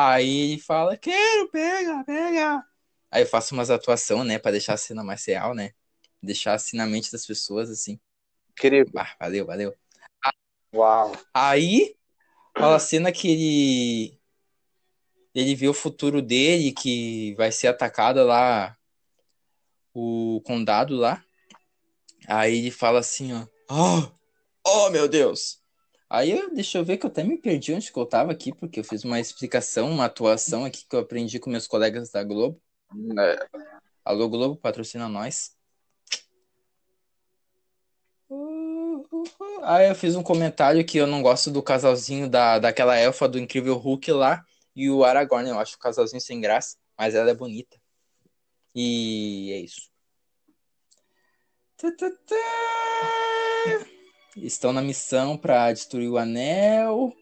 Aí 0.00 0.52
ele 0.52 0.60
fala, 0.60 0.96
quero, 0.96 1.48
pega, 1.48 2.04
pega. 2.04 2.64
Aí 3.10 3.22
eu 3.22 3.26
faço 3.26 3.52
umas 3.52 3.68
atuações, 3.68 4.24
né, 4.24 4.38
pra 4.38 4.52
deixar 4.52 4.74
a 4.74 4.76
cena 4.76 5.02
mais 5.02 5.24
real, 5.24 5.56
né? 5.56 5.72
Deixar 6.22 6.54
assim 6.54 6.76
na 6.76 6.86
mente 6.86 7.10
das 7.10 7.26
pessoas, 7.26 7.68
assim. 7.68 7.98
Incrível. 8.52 8.92
Ah, 8.96 9.16
valeu, 9.18 9.44
valeu. 9.44 9.74
Uau. 10.72 11.16
Aí, 11.34 11.96
fala 12.56 12.76
a 12.76 12.78
cena 12.78 13.10
que 13.10 13.28
ele 13.28 14.18
ele 15.34 15.56
vê 15.56 15.66
o 15.66 15.74
futuro 15.74 16.22
dele, 16.22 16.70
que 16.70 17.34
vai 17.34 17.50
ser 17.50 17.66
atacado 17.66 18.24
lá 18.24 18.78
o 19.92 20.40
condado 20.44 20.94
lá. 20.94 21.24
Aí 22.28 22.56
ele 22.56 22.70
fala 22.70 23.00
assim, 23.00 23.32
ó. 23.32 23.48
Oh, 23.68 24.12
oh 24.64 24.90
meu 24.90 25.08
Deus! 25.08 25.60
Aí 26.10 26.30
eu, 26.30 26.54
deixa 26.54 26.78
eu 26.78 26.84
ver 26.84 26.96
que 26.96 27.04
eu 27.04 27.10
até 27.10 27.22
me 27.22 27.36
perdi 27.36 27.74
onde 27.74 27.92
que 27.92 27.98
eu 27.98 28.06
tava 28.06 28.32
aqui, 28.32 28.54
porque 28.54 28.80
eu 28.80 28.84
fiz 28.84 29.04
uma 29.04 29.20
explicação, 29.20 29.90
uma 29.90 30.06
atuação 30.06 30.64
aqui 30.64 30.86
que 30.88 30.96
eu 30.96 31.00
aprendi 31.00 31.38
com 31.38 31.50
meus 31.50 31.66
colegas 31.66 32.10
da 32.10 32.24
Globo. 32.24 32.60
É, 33.18 33.48
Alô 34.02 34.26
Globo, 34.28 34.56
patrocina 34.56 35.06
nós. 35.06 35.54
Aí 39.62 39.88
eu 39.88 39.94
fiz 39.94 40.16
um 40.16 40.22
comentário 40.22 40.84
que 40.84 40.96
eu 40.96 41.06
não 41.06 41.20
gosto 41.20 41.50
do 41.50 41.62
casalzinho 41.62 42.28
da, 42.28 42.58
daquela 42.58 42.96
elfa 42.96 43.28
do 43.28 43.38
Incrível 43.38 43.76
Hulk 43.76 44.10
lá 44.12 44.42
e 44.74 44.88
o 44.88 45.04
Aragorn. 45.04 45.48
Eu 45.50 45.58
acho 45.58 45.76
o 45.76 45.78
casalzinho 45.78 46.22
sem 46.22 46.40
graça, 46.40 46.76
mas 46.96 47.14
ela 47.14 47.30
é 47.30 47.34
bonita. 47.34 47.76
E 48.74 49.52
é 49.52 49.58
isso. 49.58 49.90
Tã, 51.76 51.94
tã, 51.94 52.10
tã. 52.26 53.97
Estão 54.42 54.72
na 54.72 54.82
missão 54.82 55.36
para 55.36 55.72
destruir 55.72 56.08
o 56.08 56.18
anel. 56.18 57.12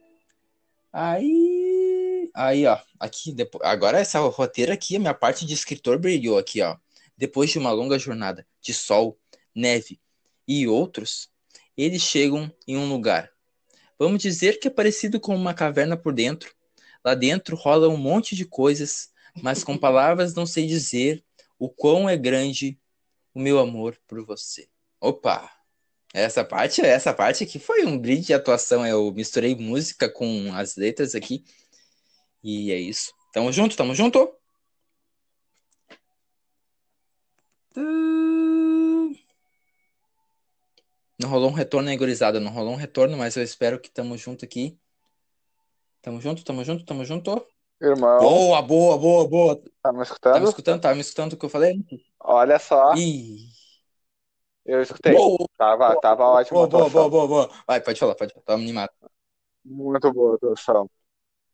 Aí. 0.92 2.30
Aí, 2.34 2.66
ó. 2.66 2.78
Aqui, 2.98 3.32
depois, 3.32 3.64
agora 3.64 3.98
essa 3.98 4.18
roteira 4.20 4.74
aqui, 4.74 4.96
a 4.96 4.98
minha 4.98 5.14
parte 5.14 5.46
de 5.46 5.54
escritor 5.54 5.98
brilhou 5.98 6.38
aqui, 6.38 6.62
ó. 6.62 6.76
Depois 7.16 7.50
de 7.50 7.58
uma 7.58 7.70
longa 7.70 7.98
jornada 7.98 8.46
de 8.60 8.74
sol, 8.74 9.18
neve 9.54 9.98
e 10.46 10.68
outros, 10.68 11.30
eles 11.76 12.02
chegam 12.02 12.52
em 12.66 12.76
um 12.76 12.88
lugar. 12.88 13.30
Vamos 13.98 14.20
dizer 14.20 14.58
que 14.58 14.68
é 14.68 14.70
parecido 14.70 15.18
com 15.18 15.34
uma 15.34 15.54
caverna 15.54 15.96
por 15.96 16.12
dentro. 16.12 16.54
Lá 17.04 17.14
dentro 17.14 17.56
rola 17.56 17.88
um 17.88 17.96
monte 17.96 18.36
de 18.36 18.44
coisas, 18.44 19.10
mas 19.42 19.64
com 19.64 19.76
palavras 19.78 20.34
não 20.34 20.44
sei 20.44 20.66
dizer 20.66 21.24
o 21.58 21.68
quão 21.68 22.08
é 22.08 22.16
grande 22.16 22.78
o 23.34 23.40
meu 23.40 23.58
amor 23.58 23.98
por 24.06 24.24
você. 24.24 24.68
Opa! 25.00 25.55
Essa 26.16 26.42
parte, 26.42 26.80
essa 26.80 27.12
parte 27.12 27.44
aqui 27.44 27.58
foi 27.58 27.84
um 27.84 27.98
brilho 27.98 28.22
de 28.22 28.32
atuação. 28.32 28.86
Eu 28.86 29.12
misturei 29.12 29.54
música 29.54 30.08
com 30.08 30.50
as 30.54 30.74
letras 30.74 31.14
aqui. 31.14 31.44
E 32.42 32.72
é 32.72 32.76
isso. 32.78 33.12
Tamo 33.34 33.52
junto, 33.52 33.76
tamo 33.76 33.94
junto. 33.94 34.34
Não 41.20 41.28
rolou 41.28 41.50
um 41.50 41.52
retorno 41.52 41.90
aí, 41.90 41.96
gurizada. 41.98 42.40
Não 42.40 42.50
rolou 42.50 42.72
um 42.72 42.76
retorno, 42.76 43.14
mas 43.18 43.36
eu 43.36 43.42
espero 43.42 43.78
que 43.78 43.90
tamo 43.90 44.16
junto 44.16 44.42
aqui. 44.42 44.78
Tamo 46.00 46.18
junto, 46.18 46.42
tamo 46.42 46.64
junto, 46.64 46.82
tamo 46.86 47.04
junto. 47.04 47.46
Irmão, 47.78 48.20
Boa, 48.20 48.62
boa, 48.62 48.96
boa, 48.96 49.28
boa. 49.28 49.62
tá 49.82 49.92
me 49.92 50.02
escutando? 50.02 50.48
escutando, 50.48 50.80
tava 50.80 50.94
me 50.94 51.02
escutando 51.02 51.34
o 51.34 51.36
que 51.36 51.44
eu 51.44 51.50
falei? 51.50 51.78
Olha 52.18 52.58
só, 52.58 52.94
Ih. 52.94 53.54
Eu 54.66 54.82
escutei. 54.82 55.14
Boa, 55.14 55.48
Tava, 55.56 56.00
tava 56.00 56.24
ótima 56.24 56.66
boa, 56.66 56.88
boa, 56.88 56.90
boa, 56.90 57.08
boa, 57.10 57.26
boa. 57.46 57.50
Vai, 57.66 57.80
pode 57.80 57.98
falar, 57.98 58.14
pode 58.14 58.32
falar. 58.34 58.44
Tava 58.44 58.60
animado. 58.60 58.90
Muito 59.64 60.12
boa 60.12 60.32
a 60.32 60.36
atuação. 60.36 60.90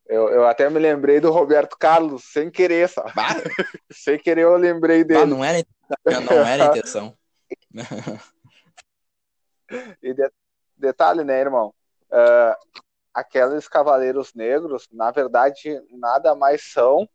Eu, 0.07 0.29
eu 0.29 0.47
até 0.47 0.69
me 0.69 0.79
lembrei 0.79 1.21
do 1.21 1.31
Roberto 1.31 1.77
Carlos, 1.79 2.25
sem 2.33 2.51
querer, 2.51 2.89
sabe? 2.89 3.13
Bah, 3.15 3.29
Sem 3.93 4.19
querer 4.19 4.43
eu 4.43 4.57
lembrei 4.57 5.05
dele. 5.05 5.27
não 5.27 5.45
era, 5.45 5.65
não 6.05 6.47
era 6.47 6.65
intenção. 6.77 7.17
E 10.03 10.13
de- 10.15 10.33
detalhe, 10.77 11.25
né, 11.25 11.41
irmão? 11.41 11.73
Ah, 12.11 12.57
aqueles 13.15 13.69
cavaleiros 13.69 14.35
negros, 14.35 14.89
na 14.91 15.11
verdade, 15.11 15.81
nada 15.91 16.35
mais 16.35 16.73
são 16.73 17.09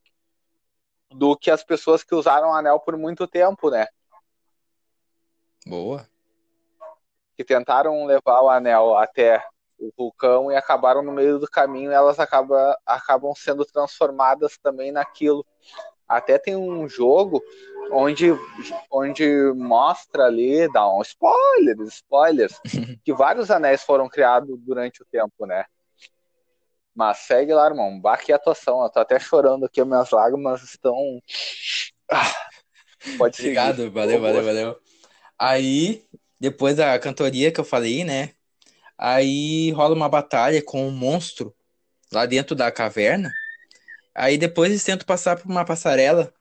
do 1.11 1.35
que 1.37 1.49
as 1.49 1.63
pessoas 1.63 2.03
que 2.03 2.13
usaram 2.15 2.49
o 2.49 2.53
anel 2.53 2.79
por 2.79 2.97
muito 2.97 3.27
tempo, 3.27 3.69
né? 3.69 3.87
Boa. 5.67 6.07
Que 7.35 7.43
tentaram 7.43 8.05
levar 8.05 8.41
o 8.41 8.49
anel 8.49 8.97
até 8.97 9.43
o 9.79 9.91
vulcão 9.95 10.51
e 10.51 10.55
acabaram 10.55 11.03
no 11.03 11.11
meio 11.11 11.37
do 11.39 11.47
caminho, 11.47 11.91
elas 11.91 12.19
acabam, 12.19 12.73
acabam 12.85 13.33
sendo 13.35 13.63
transformadas 13.65 14.57
também 14.57 14.91
naquilo. 14.91 15.45
Até 16.07 16.37
tem 16.37 16.55
um 16.55 16.87
jogo 16.87 17.43
onde, 17.91 18.27
onde 18.91 19.53
mostra 19.55 20.25
ali, 20.25 20.71
dá 20.71 20.87
um 20.89 21.01
spoiler, 21.01 21.77
spoilers, 21.81 22.59
que 23.03 23.13
vários 23.13 23.51
anéis 23.51 23.83
foram 23.83 24.09
criados 24.09 24.57
durante 24.59 25.01
o 25.01 25.05
tempo, 25.05 25.45
né? 25.45 25.65
Mas 26.95 27.19
segue 27.19 27.53
lá, 27.53 27.67
irmão. 27.67 27.99
Bah, 27.99 28.17
que 28.17 28.33
atuação. 28.33 28.81
Eu 28.81 28.89
tô 28.89 28.99
até 28.99 29.19
chorando 29.19 29.65
aqui, 29.65 29.83
minhas 29.83 30.09
lágrimas 30.09 30.63
estão. 30.63 31.21
Ah, 32.11 32.33
pode 33.19 33.35
seguir. 33.35 33.59
Obrigado, 33.59 33.91
valeu, 33.91 34.19
valeu, 34.19 34.43
valeu. 34.43 34.86
Aí, 35.39 36.03
depois 36.39 36.75
da 36.77 36.97
cantoria 36.99 37.51
que 37.51 37.59
eu 37.59 37.65
falei, 37.65 38.03
né? 38.03 38.31
Aí 38.97 39.71
rola 39.71 39.93
uma 39.93 40.09
batalha 40.09 40.61
com 40.61 40.87
um 40.87 40.91
monstro 40.91 41.55
lá 42.11 42.25
dentro 42.25 42.55
da 42.55 42.71
caverna. 42.71 43.31
Aí 44.15 44.37
depois 44.37 44.71
eles 44.71 44.83
tentam 44.83 45.05
passar 45.05 45.37
por 45.37 45.49
uma 45.49 45.63
passarela. 45.63 46.33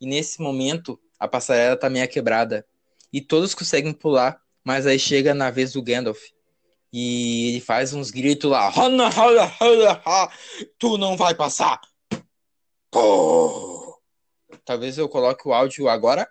E 0.00 0.06
nesse 0.06 0.40
momento, 0.40 1.00
a 1.18 1.26
passarela 1.26 1.76
tá 1.76 1.88
meio 1.88 2.06
quebrada. 2.08 2.66
E 3.12 3.20
todos 3.20 3.54
conseguem 3.54 3.92
pular, 3.92 4.40
mas 4.62 4.86
aí 4.86 4.98
chega 4.98 5.32
na 5.32 5.50
vez 5.50 5.72
do 5.72 5.82
Gandalf. 5.82 6.20
E 6.92 7.48
ele 7.48 7.60
faz 7.60 7.94
uns 7.94 8.10
gritos 8.10 8.50
lá. 8.50 8.68
"Hana, 8.68 9.08
hana, 9.08 9.50
hana, 9.60 10.02
ha, 10.04 10.30
Tu 10.78 10.98
não 10.98 11.16
vai 11.16 11.34
passar! 11.34 11.80
Pô! 12.90 13.98
Talvez 14.64 14.98
eu 14.98 15.08
coloque 15.08 15.48
o 15.48 15.54
áudio 15.54 15.88
agora. 15.88 16.28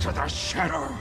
To 0.00 0.12
the 0.12 0.28
shadow. 0.28 0.96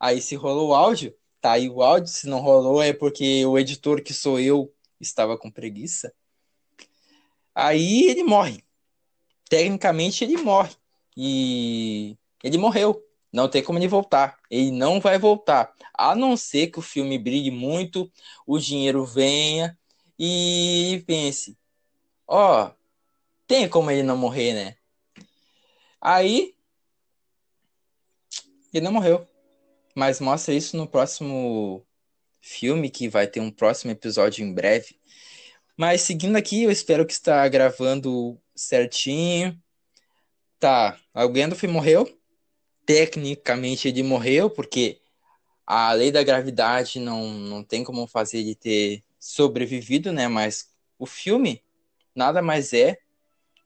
Aí 0.00 0.20
se 0.20 0.36
rolou 0.36 0.70
o 0.70 0.74
áudio, 0.74 1.14
tá 1.40 1.52
aí 1.52 1.68
o 1.68 1.82
áudio. 1.82 2.08
Se 2.08 2.26
não 2.28 2.40
rolou 2.40 2.82
é 2.82 2.92
porque 2.92 3.44
o 3.46 3.58
editor, 3.58 4.02
que 4.02 4.14
sou 4.14 4.38
eu, 4.38 4.72
estava 5.00 5.36
com 5.36 5.50
preguiça. 5.50 6.12
Aí 7.54 8.04
ele 8.04 8.22
morre. 8.22 8.64
Tecnicamente 9.48 10.24
ele 10.24 10.36
morre. 10.36 10.74
E 11.16 12.16
ele 12.42 12.58
morreu. 12.58 13.02
Não 13.32 13.48
tem 13.48 13.62
como 13.62 13.78
ele 13.78 13.88
voltar. 13.88 14.38
Ele 14.50 14.70
não 14.70 15.00
vai 15.00 15.18
voltar. 15.18 15.74
A 15.94 16.14
não 16.14 16.36
ser 16.36 16.68
que 16.68 16.78
o 16.78 16.82
filme 16.82 17.18
brilhe 17.18 17.50
muito, 17.50 18.10
o 18.46 18.58
dinheiro 18.58 19.04
venha 19.04 19.76
e 20.18 21.02
pense: 21.06 21.56
ó, 22.26 22.66
oh, 22.66 22.74
tem 23.46 23.68
como 23.68 23.90
ele 23.90 24.02
não 24.02 24.16
morrer, 24.16 24.54
né? 24.54 24.76
Aí 26.00 26.54
ele 28.72 28.84
não 28.84 28.92
morreu. 28.92 29.26
Mas 29.98 30.20
mostra 30.20 30.54
isso 30.54 30.76
no 30.76 30.86
próximo 30.86 31.84
filme, 32.40 32.88
que 32.88 33.08
vai 33.08 33.26
ter 33.26 33.40
um 33.40 33.50
próximo 33.50 33.90
episódio 33.90 34.44
em 34.44 34.54
breve. 34.54 34.96
Mas 35.76 36.02
seguindo 36.02 36.36
aqui, 36.36 36.62
eu 36.62 36.70
espero 36.70 37.04
que 37.04 37.12
está 37.12 37.48
gravando 37.48 38.40
certinho. 38.54 39.60
Tá, 40.60 40.96
o 41.12 41.28
Gandalf 41.28 41.64
morreu. 41.64 42.16
Tecnicamente 42.86 43.88
ele 43.88 44.04
morreu, 44.04 44.48
porque 44.48 45.00
a 45.66 45.92
lei 45.92 46.12
da 46.12 46.22
gravidade 46.22 47.00
não, 47.00 47.30
não 47.34 47.64
tem 47.64 47.82
como 47.82 48.06
fazer 48.06 48.38
ele 48.38 48.54
ter 48.54 49.02
sobrevivido, 49.18 50.12
né? 50.12 50.28
Mas 50.28 50.72
o 50.96 51.06
filme 51.06 51.60
nada 52.14 52.40
mais 52.40 52.72
é 52.72 53.00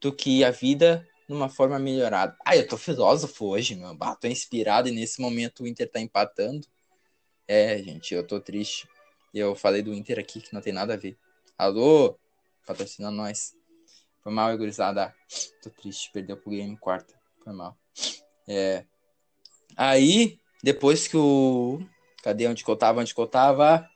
do 0.01 0.11
que 0.11 0.43
a 0.43 0.49
vida 0.49 1.07
numa 1.27 1.49
forma 1.49 1.79
melhorada. 1.79 2.35
Ah, 2.45 2.55
eu 2.55 2.67
tô 2.67 2.77
filósofo 2.77 3.47
hoje, 3.47 3.75
meu. 3.75 3.95
Bah, 3.95 4.15
tô 4.15 4.27
inspirado 4.27 4.87
e 4.87 4.91
nesse 4.91 5.21
momento 5.21 5.63
o 5.63 5.67
Inter 5.67 5.89
tá 5.89 5.99
empatando. 5.99 6.67
É, 7.47 7.77
gente, 7.79 8.13
eu 8.13 8.25
tô 8.25 8.39
triste. 8.39 8.87
Eu 9.33 9.55
falei 9.55 9.81
do 9.81 9.93
Inter 9.93 10.19
aqui 10.19 10.41
que 10.41 10.53
não 10.53 10.61
tem 10.61 10.73
nada 10.73 10.93
a 10.93 10.97
ver. 10.97 11.17
Alô? 11.57 12.17
Patrocina 12.65 13.09
nós. 13.09 13.55
Foi 14.21 14.31
mal, 14.31 14.57
gurizada. 14.57 15.13
Tô 15.61 15.69
triste, 15.69 16.11
perdeu 16.11 16.37
pro 16.37 16.51
game 16.51 16.77
quarta. 16.77 17.13
Foi 17.43 17.53
mal. 17.53 17.77
É. 18.47 18.85
Aí, 19.75 20.39
depois 20.63 21.07
que 21.07 21.17
o. 21.17 21.79
Cadê 22.21 22.47
onde 22.47 22.63
que 22.63 22.71
eu 22.71 22.75
tava? 22.77 23.01
Onde 23.01 23.13
que 23.13 23.19
eu 23.19 23.27
tava? 23.27 23.89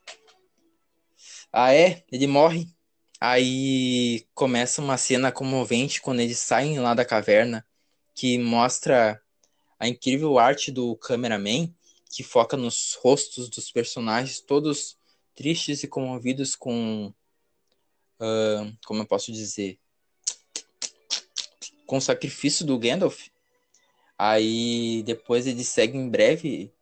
Ah, 1.52 1.74
é? 1.74 2.04
Ele 2.12 2.28
morre. 2.28 2.68
Aí 3.20 4.28
começa 4.34 4.82
uma 4.82 4.98
cena 4.98 5.32
comovente 5.32 6.02
quando 6.02 6.20
eles 6.20 6.38
saem 6.38 6.80
lá 6.80 6.94
da 6.94 7.04
caverna, 7.04 7.66
que 8.14 8.38
mostra 8.38 9.22
a 9.80 9.88
incrível 9.88 10.38
arte 10.38 10.72
do 10.72 10.96
cameraman, 10.96 11.74
que 12.12 12.24
foca 12.24 12.56
nos 12.56 12.98
rostos 13.02 13.50
dos 13.50 13.72
personagens, 13.72 14.40
todos 14.40 14.98
tristes 15.36 15.84
e 15.84 15.88
comovidos 15.88 16.56
com. 16.56 17.14
Uh, 18.20 18.76
como 18.86 19.02
eu 19.02 19.06
posso 19.06 19.32
dizer? 19.32 19.80
Com 21.86 21.98
o 21.98 22.02
sacrifício 22.02 22.66
do 22.66 22.78
Gandalf. 22.78 23.28
Aí 24.18 25.04
depois 25.04 25.46
eles 25.46 25.68
seguem 25.68 26.02
em 26.02 26.10
breve 26.10 26.74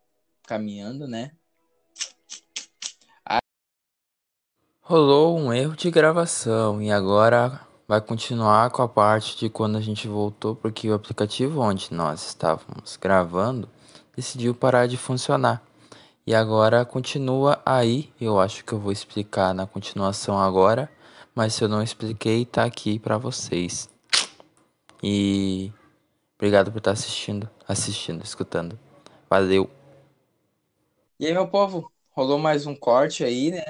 caminhando, 0.43 1.08
né? 1.08 1.32
Rolou 4.88 5.36
um 5.36 5.52
erro 5.52 5.76
de 5.76 5.89
gravação 5.89 6.80
e 6.80 6.91
agora 6.91 7.60
vai 7.88 8.00
continuar 8.00 8.69
com 8.69 8.84
a 8.84 8.88
parte 8.88 9.36
de 9.36 9.50
quando 9.50 9.80
a 9.80 9.82
gente 9.82 10.08
voltou, 10.08 10.56
porque 10.56 10.88
o 10.88 10.93
aplicativo 10.93 11.60
onde 11.60 11.91
nós 11.91 12.28
estávamos 12.28 12.95
gravando 12.95 13.67
decidiu 14.15 14.54
parar 14.54 14.86
de 14.86 14.95
funcionar. 14.95 15.63
E 16.24 16.36
agora 16.36 16.86
continua 16.86 17.60
aí, 17.65 18.13
eu 18.21 18.39
acho 18.39 18.63
que 18.63 18.74
eu 18.74 18.80
vou 18.80 18.91
explicar 18.91 19.56
na 19.56 19.65
continuação 19.65 20.38
agora, 20.38 20.88
mas 21.34 21.56
se 21.56 21.63
eu 21.63 21.67
não 21.67 21.82
expliquei, 21.82 22.45
tá 22.45 22.63
aqui 22.63 23.00
para 23.00 23.17
vocês. 23.17 23.89
E 25.02 25.74
obrigado 26.38 26.71
por 26.71 26.78
estar 26.78 26.91
assistindo, 26.91 27.50
assistindo, 27.67 28.24
escutando. 28.24 28.78
Valeu. 29.28 29.67
E 31.19 31.26
aí, 31.26 31.34
meu 31.34 31.48
povo, 31.48 31.91
rolou 32.12 32.38
mais 32.38 32.67
um 32.67 32.76
corte 32.76 33.24
aí, 33.24 33.50
né? 33.50 33.63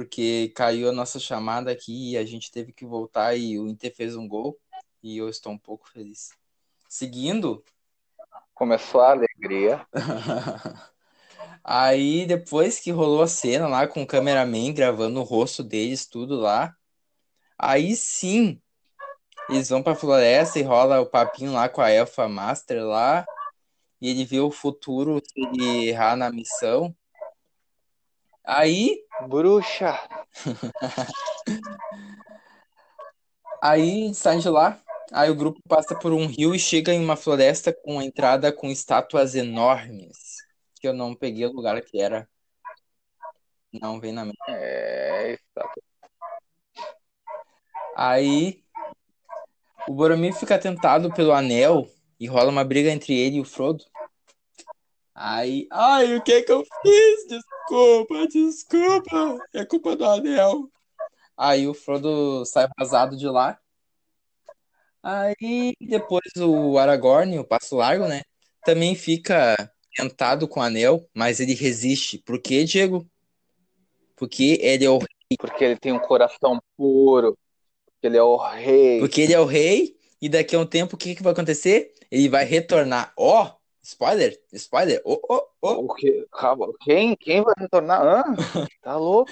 Porque 0.00 0.50
caiu 0.56 0.88
a 0.88 0.92
nossa 0.92 1.20
chamada 1.20 1.70
aqui 1.70 2.12
e 2.12 2.16
a 2.16 2.24
gente 2.24 2.50
teve 2.50 2.72
que 2.72 2.86
voltar 2.86 3.36
e 3.36 3.58
o 3.58 3.68
Inter 3.68 3.94
fez 3.94 4.16
um 4.16 4.26
gol 4.26 4.58
e 5.02 5.18
eu 5.18 5.28
estou 5.28 5.52
um 5.52 5.58
pouco 5.58 5.90
feliz. 5.90 6.30
Seguindo. 6.88 7.62
Começou 8.54 9.02
a 9.02 9.10
alegria. 9.10 9.86
Aí 11.62 12.24
depois 12.24 12.80
que 12.80 12.90
rolou 12.90 13.20
a 13.20 13.28
cena 13.28 13.68
lá 13.68 13.86
com 13.86 14.02
o 14.02 14.06
cameraman 14.06 14.72
gravando 14.72 15.20
o 15.20 15.22
rosto 15.22 15.62
deles, 15.62 16.06
tudo 16.06 16.36
lá, 16.36 16.74
aí 17.58 17.94
sim 17.94 18.58
eles 19.50 19.68
vão 19.68 19.82
pra 19.82 19.94
floresta 19.94 20.58
e 20.58 20.62
rola 20.62 21.02
o 21.02 21.06
papinho 21.06 21.52
lá 21.52 21.68
com 21.68 21.82
a 21.82 21.90
Elfa 21.90 22.26
Master 22.26 22.82
lá. 22.86 23.26
E 24.00 24.08
ele 24.08 24.24
vê 24.24 24.40
o 24.40 24.50
futuro 24.50 25.20
se 25.22 25.38
ele 25.38 25.90
errar 25.90 26.16
na 26.16 26.30
missão. 26.30 26.96
Aí. 28.42 29.04
Bruxa! 29.28 29.98
aí 33.62 34.14
saem 34.14 34.40
de 34.40 34.48
lá. 34.48 34.80
Aí 35.12 35.28
o 35.30 35.34
grupo 35.34 35.60
passa 35.68 35.98
por 35.98 36.12
um 36.12 36.26
rio 36.26 36.54
e 36.54 36.58
chega 36.58 36.92
em 36.92 37.02
uma 37.02 37.16
floresta 37.16 37.72
com 37.72 38.00
entrada 38.00 38.52
com 38.52 38.68
estátuas 38.70 39.34
enormes. 39.34 40.36
Que 40.80 40.86
eu 40.88 40.92
não 40.92 41.14
peguei 41.14 41.46
o 41.46 41.52
lugar 41.52 41.80
que 41.82 42.00
era. 42.00 42.28
Não 43.72 44.00
vem 44.00 44.12
na 44.12 44.24
mente. 44.24 44.38
É, 44.48 45.32
estátua. 45.32 45.82
Aí 47.96 48.62
o 49.88 49.94
Boromir 49.94 50.34
fica 50.34 50.58
tentado 50.58 51.12
pelo 51.12 51.32
anel 51.32 51.88
e 52.18 52.26
rola 52.26 52.50
uma 52.50 52.64
briga 52.64 52.90
entre 52.90 53.18
ele 53.18 53.36
e 53.36 53.40
o 53.40 53.44
Frodo. 53.44 53.84
Aí, 55.22 55.66
ai, 55.70 56.16
o 56.16 56.22
que 56.22 56.42
que 56.44 56.50
eu 56.50 56.64
fiz? 56.80 57.26
Desculpa, 57.28 58.26
desculpa. 58.26 59.38
É 59.52 59.66
culpa 59.66 59.94
do 59.94 60.06
anel. 60.06 60.70
Aí 61.36 61.68
o 61.68 61.74
Frodo 61.74 62.42
sai 62.46 62.66
vazado 62.78 63.18
de 63.18 63.26
lá. 63.26 63.60
Aí 65.02 65.74
depois 65.78 66.24
o 66.38 66.78
Aragorn, 66.78 67.38
o 67.38 67.44
Passo 67.44 67.76
Largo, 67.76 68.08
né? 68.08 68.22
Também 68.64 68.94
fica 68.94 69.54
tentado 69.94 70.48
com 70.48 70.60
o 70.60 70.62
anel, 70.62 71.06
mas 71.14 71.38
ele 71.38 71.52
resiste. 71.52 72.16
Por 72.16 72.40
quê, 72.40 72.64
Diego? 72.64 73.06
Porque 74.16 74.58
ele 74.62 74.86
é 74.86 74.90
o 74.90 74.96
rei. 74.96 75.36
Porque 75.38 75.64
ele 75.64 75.76
tem 75.76 75.92
um 75.92 75.98
coração 75.98 76.58
puro. 76.78 77.36
Porque 77.84 78.06
ele 78.06 78.16
é 78.16 78.22
o 78.22 78.38
rei. 78.38 79.00
Porque 79.00 79.20
ele 79.20 79.34
é 79.34 79.40
o 79.40 79.44
rei. 79.44 79.98
E 80.18 80.30
daqui 80.30 80.56
a 80.56 80.58
um 80.58 80.66
tempo, 80.66 80.96
o 80.96 80.98
que, 80.98 81.14
que 81.14 81.22
vai 81.22 81.34
acontecer? 81.34 81.92
Ele 82.10 82.30
vai 82.30 82.46
retornar. 82.46 83.12
Ó, 83.18 83.44
oh, 83.44 83.59
Spoiler? 83.82 84.38
Spoiler? 84.52 85.00
Oh, 85.04 85.20
oh, 85.28 85.42
oh. 85.62 85.72
O 85.84 85.94
que? 85.94 86.26
Calma, 86.32 86.66
quem? 86.80 87.16
Quem 87.16 87.42
vai 87.42 87.54
retornar? 87.58 88.02
Hã? 88.02 88.24
Tá 88.82 88.96
louco? 88.96 89.30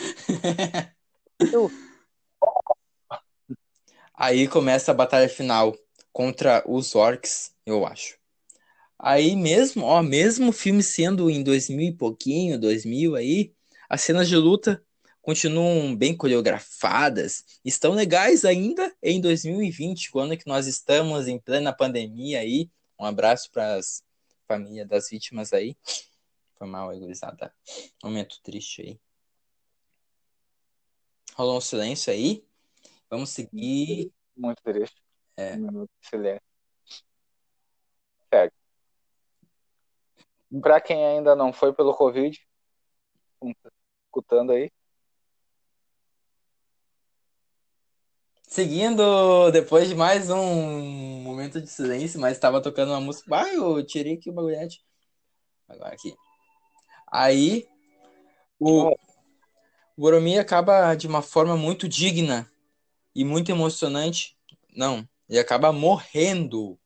Aí 4.14 4.49
começa 4.49 4.90
a 4.90 4.94
batalha 4.94 5.28
final 5.28 5.76
contra 6.12 6.62
os 6.66 6.94
orcs, 6.94 7.53
eu 7.64 7.86
acho. 7.86 8.18
Aí 8.99 9.36
mesmo, 9.36 9.84
ó, 9.84 10.03
mesmo 10.03 10.49
o 10.49 10.53
filme 10.53 10.82
sendo 10.82 11.30
em 11.30 11.42
2000 11.42 11.88
e 11.88 11.92
pouquinho, 11.92 12.59
2000 12.59 13.14
aí, 13.14 13.53
as 13.88 14.01
cenas 14.01 14.28
de 14.28 14.36
luta 14.36 14.82
continuam 15.22 15.94
bem 15.94 16.16
coreografadas, 16.16 17.44
estão 17.64 17.92
legais 17.92 18.44
ainda 18.44 18.92
em 19.03 19.20
2020, 19.20 20.11
quando 20.11 20.36
que 20.36 20.46
nós 20.46 20.66
estamos 20.66 21.28
em 21.28 21.38
plena 21.38 21.72
pandemia 21.72 22.40
aí. 22.40 22.70
Um 22.99 23.05
abraço 23.05 23.51
para 23.53 23.74
as 23.74 24.03
família 24.49 24.86
das 24.86 25.11
vítimas 25.11 25.53
aí. 25.53 25.76
Foi 26.57 26.66
mal, 26.66 26.92
egoizada. 26.92 27.55
Momento 28.03 28.40
triste 28.42 28.82
aí. 28.82 29.01
Rolou 31.34 31.59
um 31.59 31.61
silêncio 31.61 32.12
aí. 32.12 32.44
Vamos 33.09 33.30
seguir. 33.30 34.12
Muito 34.34 34.61
triste. 34.62 35.01
É. 35.36 35.55
Um 35.55 35.59
minuto 35.59 35.90
de 36.01 36.09
silêncio. 36.09 36.42
Certo. 38.32 38.55
Pra 40.62 40.80
quem 40.80 41.05
ainda 41.07 41.36
não 41.36 41.53
foi 41.53 41.72
pelo 41.74 41.94
Covid, 41.94 42.40
escutando 44.07 44.53
aí, 44.53 44.72
Seguindo, 48.49 49.51
depois 49.51 49.90
de 49.90 49.94
mais 49.94 50.30
um 50.30 51.20
momento 51.20 51.61
de 51.61 51.68
silêncio, 51.68 52.18
mas 52.18 52.32
estava 52.32 52.62
tocando 52.62 52.92
uma 52.92 53.01
música. 53.01 53.28
Ah, 53.36 53.53
eu 53.53 53.84
tirei 53.84 54.14
aqui 54.14 54.30
o 54.30 54.32
bagulhete. 54.32 54.82
Agora 55.68 55.92
aqui. 55.92 56.14
Aí, 57.12 57.68
o, 58.59 58.88
o 58.88 58.96
Boromir 59.99 60.40
acaba 60.40 60.94
de 60.94 61.07
uma 61.07 61.20
forma 61.20 61.59
muito 61.59 61.86
digna 61.86 62.51
e 63.14 63.22
muito 63.22 63.51
emocionante. 63.51 64.34
Não, 64.74 65.07
ele 65.28 65.38
acaba 65.38 65.70
morrendo 65.70 66.80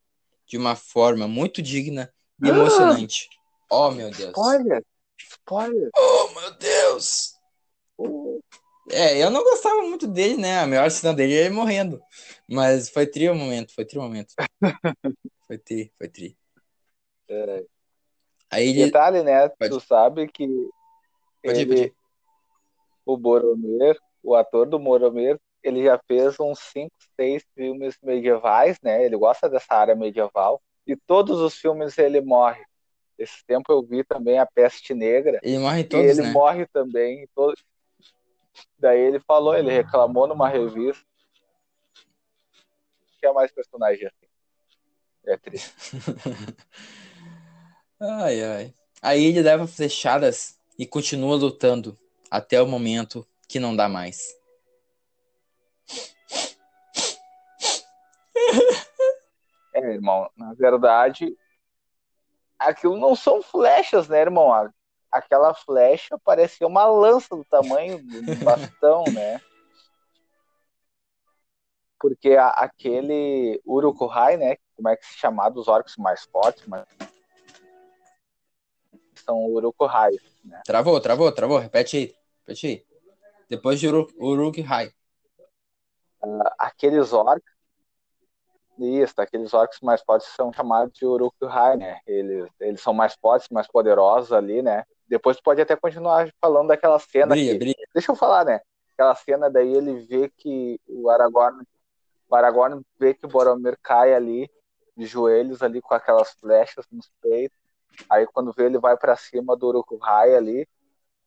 de 0.44 0.58
uma 0.58 0.74
forma 0.74 1.28
muito 1.28 1.62
digna 1.62 2.12
e 2.42 2.48
emocionante. 2.48 3.28
Oh, 3.70 3.92
meu 3.92 4.10
Deus. 4.10 4.32
Olha. 4.36 4.82
spoiler. 5.16 5.90
Oh, 5.96 6.28
meu 6.40 6.54
Deus! 6.54 7.34
É, 8.90 9.22
eu 9.22 9.30
não 9.30 9.42
gostava 9.42 9.82
muito 9.82 10.06
dele, 10.06 10.36
né? 10.36 10.60
A 10.60 10.66
melhor 10.66 10.90
cena 10.90 11.14
dele 11.14 11.34
é 11.34 11.46
ele 11.46 11.54
morrendo. 11.54 12.02
Mas 12.48 12.88
foi 12.88 13.06
tri 13.06 13.28
o 13.28 13.34
momento, 13.34 13.74
foi 13.74 13.84
tri 13.84 13.98
o 13.98 14.02
momento. 14.02 14.34
foi 15.46 15.58
tri, 15.58 15.92
foi 15.96 16.08
tri. 16.08 16.36
É. 17.28 17.64
Aí 18.50 18.68
ele. 18.68 18.84
Detalhe, 18.86 19.22
né? 19.22 19.48
Pode. 19.48 19.70
Tu 19.70 19.80
sabe 19.80 20.28
que 20.28 20.46
Pode 21.42 21.60
ir, 21.60 21.62
ele, 21.62 21.76
pode 21.76 22.02
o 23.04 23.16
Boromir, 23.16 23.96
o 24.22 24.34
ator 24.34 24.66
do 24.66 24.78
Boromir, 24.78 25.38
ele 25.62 25.84
já 25.84 26.00
fez 26.06 26.38
uns 26.40 26.58
5, 26.58 26.90
6 27.16 27.44
filmes 27.54 27.96
medievais, 28.02 28.78
né? 28.82 29.04
Ele 29.04 29.16
gosta 29.16 29.48
dessa 29.48 29.74
área 29.74 29.94
medieval. 29.94 30.60
E 30.86 30.96
todos 30.96 31.40
os 31.40 31.54
filmes 31.54 31.96
ele 31.98 32.20
morre. 32.20 32.62
Esse 33.16 33.44
tempo 33.46 33.70
eu 33.72 33.82
vi 33.82 34.02
também 34.02 34.38
A 34.38 34.46
Peste 34.46 34.94
Negra. 34.94 35.38
Ele 35.42 35.58
morre 35.58 35.80
em 35.80 35.82
e 35.82 35.84
todos, 35.84 36.06
ele 36.06 36.22
né? 36.22 36.32
morre 36.32 36.66
também. 36.66 37.28
todos. 37.34 37.62
Daí 38.78 39.00
ele 39.00 39.20
falou, 39.20 39.54
ele 39.54 39.70
reclamou 39.70 40.26
numa 40.26 40.48
revista. 40.48 41.04
Que 43.20 43.26
é 43.26 43.32
mais 43.32 43.52
personagem 43.52 44.06
assim. 44.06 44.26
É 45.24 45.36
triste. 45.36 45.72
Ai, 48.04 48.42
ai. 48.42 48.74
Aí 49.00 49.24
ele 49.24 49.40
leva 49.42 49.64
flechadas 49.64 50.58
e 50.76 50.84
continua 50.84 51.36
lutando 51.36 51.96
até 52.28 52.60
o 52.60 52.66
momento 52.66 53.24
que 53.46 53.60
não 53.60 53.76
dá 53.76 53.88
mais. 53.88 54.36
É, 59.72 59.92
irmão, 59.92 60.28
na 60.36 60.52
verdade, 60.54 61.36
aquilo 62.58 62.98
não 62.98 63.14
são 63.14 63.40
flechas, 63.40 64.08
né, 64.08 64.20
irmão? 64.20 64.52
Aquela 65.12 65.52
flecha 65.54 66.18
parecia 66.24 66.66
uma 66.66 66.86
lança 66.86 67.36
do 67.36 67.44
tamanho 67.44 67.98
um 67.98 68.34
bastão, 68.42 69.04
né? 69.12 69.40
Porque 72.00 72.30
a- 72.30 72.48
aquele 72.48 73.60
Urukuhai, 73.66 74.36
né? 74.36 74.56
Como 74.74 74.88
é 74.88 74.96
que 74.96 75.06
se 75.06 75.18
chama? 75.18 75.48
Dos 75.50 75.68
orcs 75.68 75.96
mais 75.96 76.24
fortes, 76.24 76.64
mas 76.66 76.84
são 79.24 79.44
Urukuhai. 79.46 80.10
Travou, 80.64 81.00
travou, 81.00 81.30
travou. 81.30 81.58
Repete 81.58 81.96
aí. 81.96 82.16
Repete 82.40 82.66
aí. 82.66 82.86
Depois 83.48 83.78
de 83.78 83.86
Uru 83.86 84.08
Uruk 84.18 84.62
Hai. 84.62 84.90
Aqueles 86.58 87.12
orcs, 87.12 87.52
isso, 88.78 89.14
aqueles 89.18 89.52
orcs 89.52 89.78
mais 89.80 90.00
fortes 90.02 90.28
são 90.28 90.52
chamados 90.52 90.94
de 90.94 91.04
Urukuhai, 91.04 91.76
né? 91.76 92.00
Eles, 92.06 92.48
eles 92.60 92.80
são 92.80 92.94
mais 92.94 93.14
fortes, 93.14 93.48
mais 93.50 93.68
poderosos 93.68 94.32
ali, 94.32 94.62
né? 94.62 94.84
Depois 95.08 95.36
tu 95.36 95.42
pode 95.42 95.60
até 95.60 95.76
continuar 95.76 96.32
falando 96.40 96.68
daquela 96.68 96.98
cena 96.98 97.34
Brilha, 97.34 97.52
que, 97.52 97.58
brilha. 97.58 97.88
Deixa 97.94 98.12
eu 98.12 98.16
falar, 98.16 98.44
né? 98.44 98.60
Aquela 98.94 99.14
cena 99.14 99.50
daí 99.50 99.74
ele 99.74 100.00
vê 100.06 100.30
que 100.36 100.80
o 100.86 101.10
Aragorn, 101.10 101.62
o 102.28 102.34
Aragorn 102.34 102.82
vê 102.98 103.14
que 103.14 103.26
o 103.26 103.28
Boromir 103.28 103.78
cai 103.82 104.14
ali 104.14 104.50
de 104.96 105.06
joelhos 105.06 105.62
ali 105.62 105.80
com 105.80 105.94
aquelas 105.94 106.32
flechas 106.32 106.86
nos 106.90 107.10
peitos. 107.20 107.58
Aí 108.08 108.26
quando 108.26 108.52
vê 108.52 108.66
ele 108.66 108.78
vai 108.78 108.96
pra 108.96 109.16
cima 109.16 109.56
do 109.56 109.66
Uruk-hai 109.68 110.34
ali, 110.34 110.68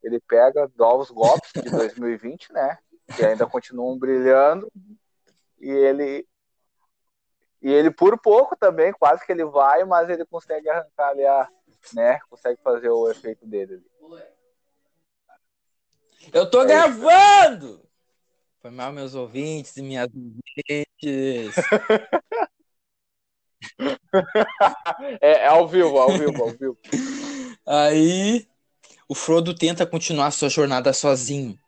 ele 0.01 0.19
pega, 0.19 0.71
dá 0.75 0.93
os 0.93 1.09
golpes 1.09 1.51
de 1.53 1.69
2020, 1.69 2.53
né? 2.53 2.77
Que 3.15 3.25
ainda 3.25 3.45
continuam 3.45 3.97
brilhando. 3.97 4.71
E 5.59 5.69
ele 5.69 6.27
e 7.61 7.71
ele 7.73 7.89
por 7.89 8.19
pouco 8.19 8.55
também, 8.55 8.93
quase 8.93 9.25
que 9.25 9.31
ele 9.31 9.43
vai, 9.43 9.83
mas 9.85 10.07
ele 10.07 10.23
consegue 10.25 10.69
arrancar 10.69 11.09
ali 11.09 11.25
a, 11.25 11.49
né? 11.93 12.19
Consegue 12.29 12.59
fazer 12.63 12.89
o 12.89 13.09
efeito 13.09 13.45
dele. 13.45 13.81
Eu 16.33 16.49
tô 16.49 16.61
É 16.63 16.65
gravando! 16.65 17.85
Foi 18.61 18.71
mal, 18.71 18.91
meus 18.91 19.13
ouvintes 19.13 19.77
e 19.77 19.81
minhas 19.81 20.07
ouvintes. 20.13 21.55
É, 25.21 25.43
é 25.43 25.47
ao 25.47 25.67
vivo, 25.67 25.97
ao 25.97 26.17
vivo, 26.17 26.41
ao 26.41 26.49
vivo. 26.51 26.77
Aí 27.65 28.47
o 29.07 29.15
Frodo 29.15 29.53
tenta 29.53 29.85
continuar 29.85 30.31
sua 30.31 30.49
jornada 30.49 30.93
sozinho, 30.93 31.59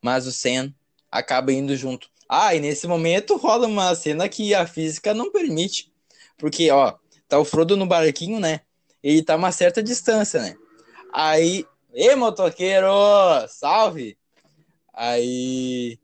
mas 0.00 0.26
o 0.26 0.32
Sam 0.32 0.72
acaba 1.10 1.52
indo 1.52 1.74
junto. 1.76 2.08
Ah, 2.28 2.54
e 2.54 2.60
nesse 2.60 2.86
momento 2.86 3.36
rola 3.36 3.66
uma 3.66 3.94
cena 3.94 4.28
que 4.28 4.54
a 4.54 4.66
física 4.66 5.14
não 5.14 5.32
permite. 5.32 5.92
Porque, 6.36 6.70
ó, 6.70 6.96
tá 7.26 7.38
o 7.38 7.44
Frodo 7.44 7.76
no 7.76 7.86
barquinho, 7.86 8.38
né? 8.38 8.60
Ele 9.02 9.22
tá 9.22 9.36
uma 9.36 9.52
certa 9.52 9.82
distância, 9.82 10.40
né? 10.40 10.54
Aí, 11.12 11.64
ê, 11.94 12.14
motoqueiro, 12.14 12.88
salve! 13.48 14.16
Aí. 14.94 15.98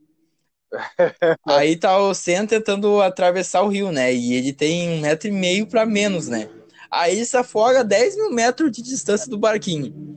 Aí 1.47 1.77
tá 1.77 1.99
o 1.99 2.15
Sam 2.15 2.47
tentando 2.47 3.01
atravessar 3.01 3.63
o 3.63 3.69
rio, 3.69 3.93
né? 3.93 4.13
E 4.15 4.35
ele 4.35 4.53
tem 4.53 4.89
um 4.91 5.01
metro 5.01 5.29
e 5.29 5.33
meio 5.33 5.67
pra 5.67 5.87
menos, 5.87 6.29
né? 6.29 6.49
Aí 6.91 7.17
ele 7.17 7.25
se 7.25 7.37
afoga 7.37 7.81
a 7.81 7.85
10 7.85 8.17
mil 8.17 8.31
metros 8.31 8.71
de 8.71 8.83
distância 8.83 9.29
do 9.29 9.39
barquinho. 9.39 10.17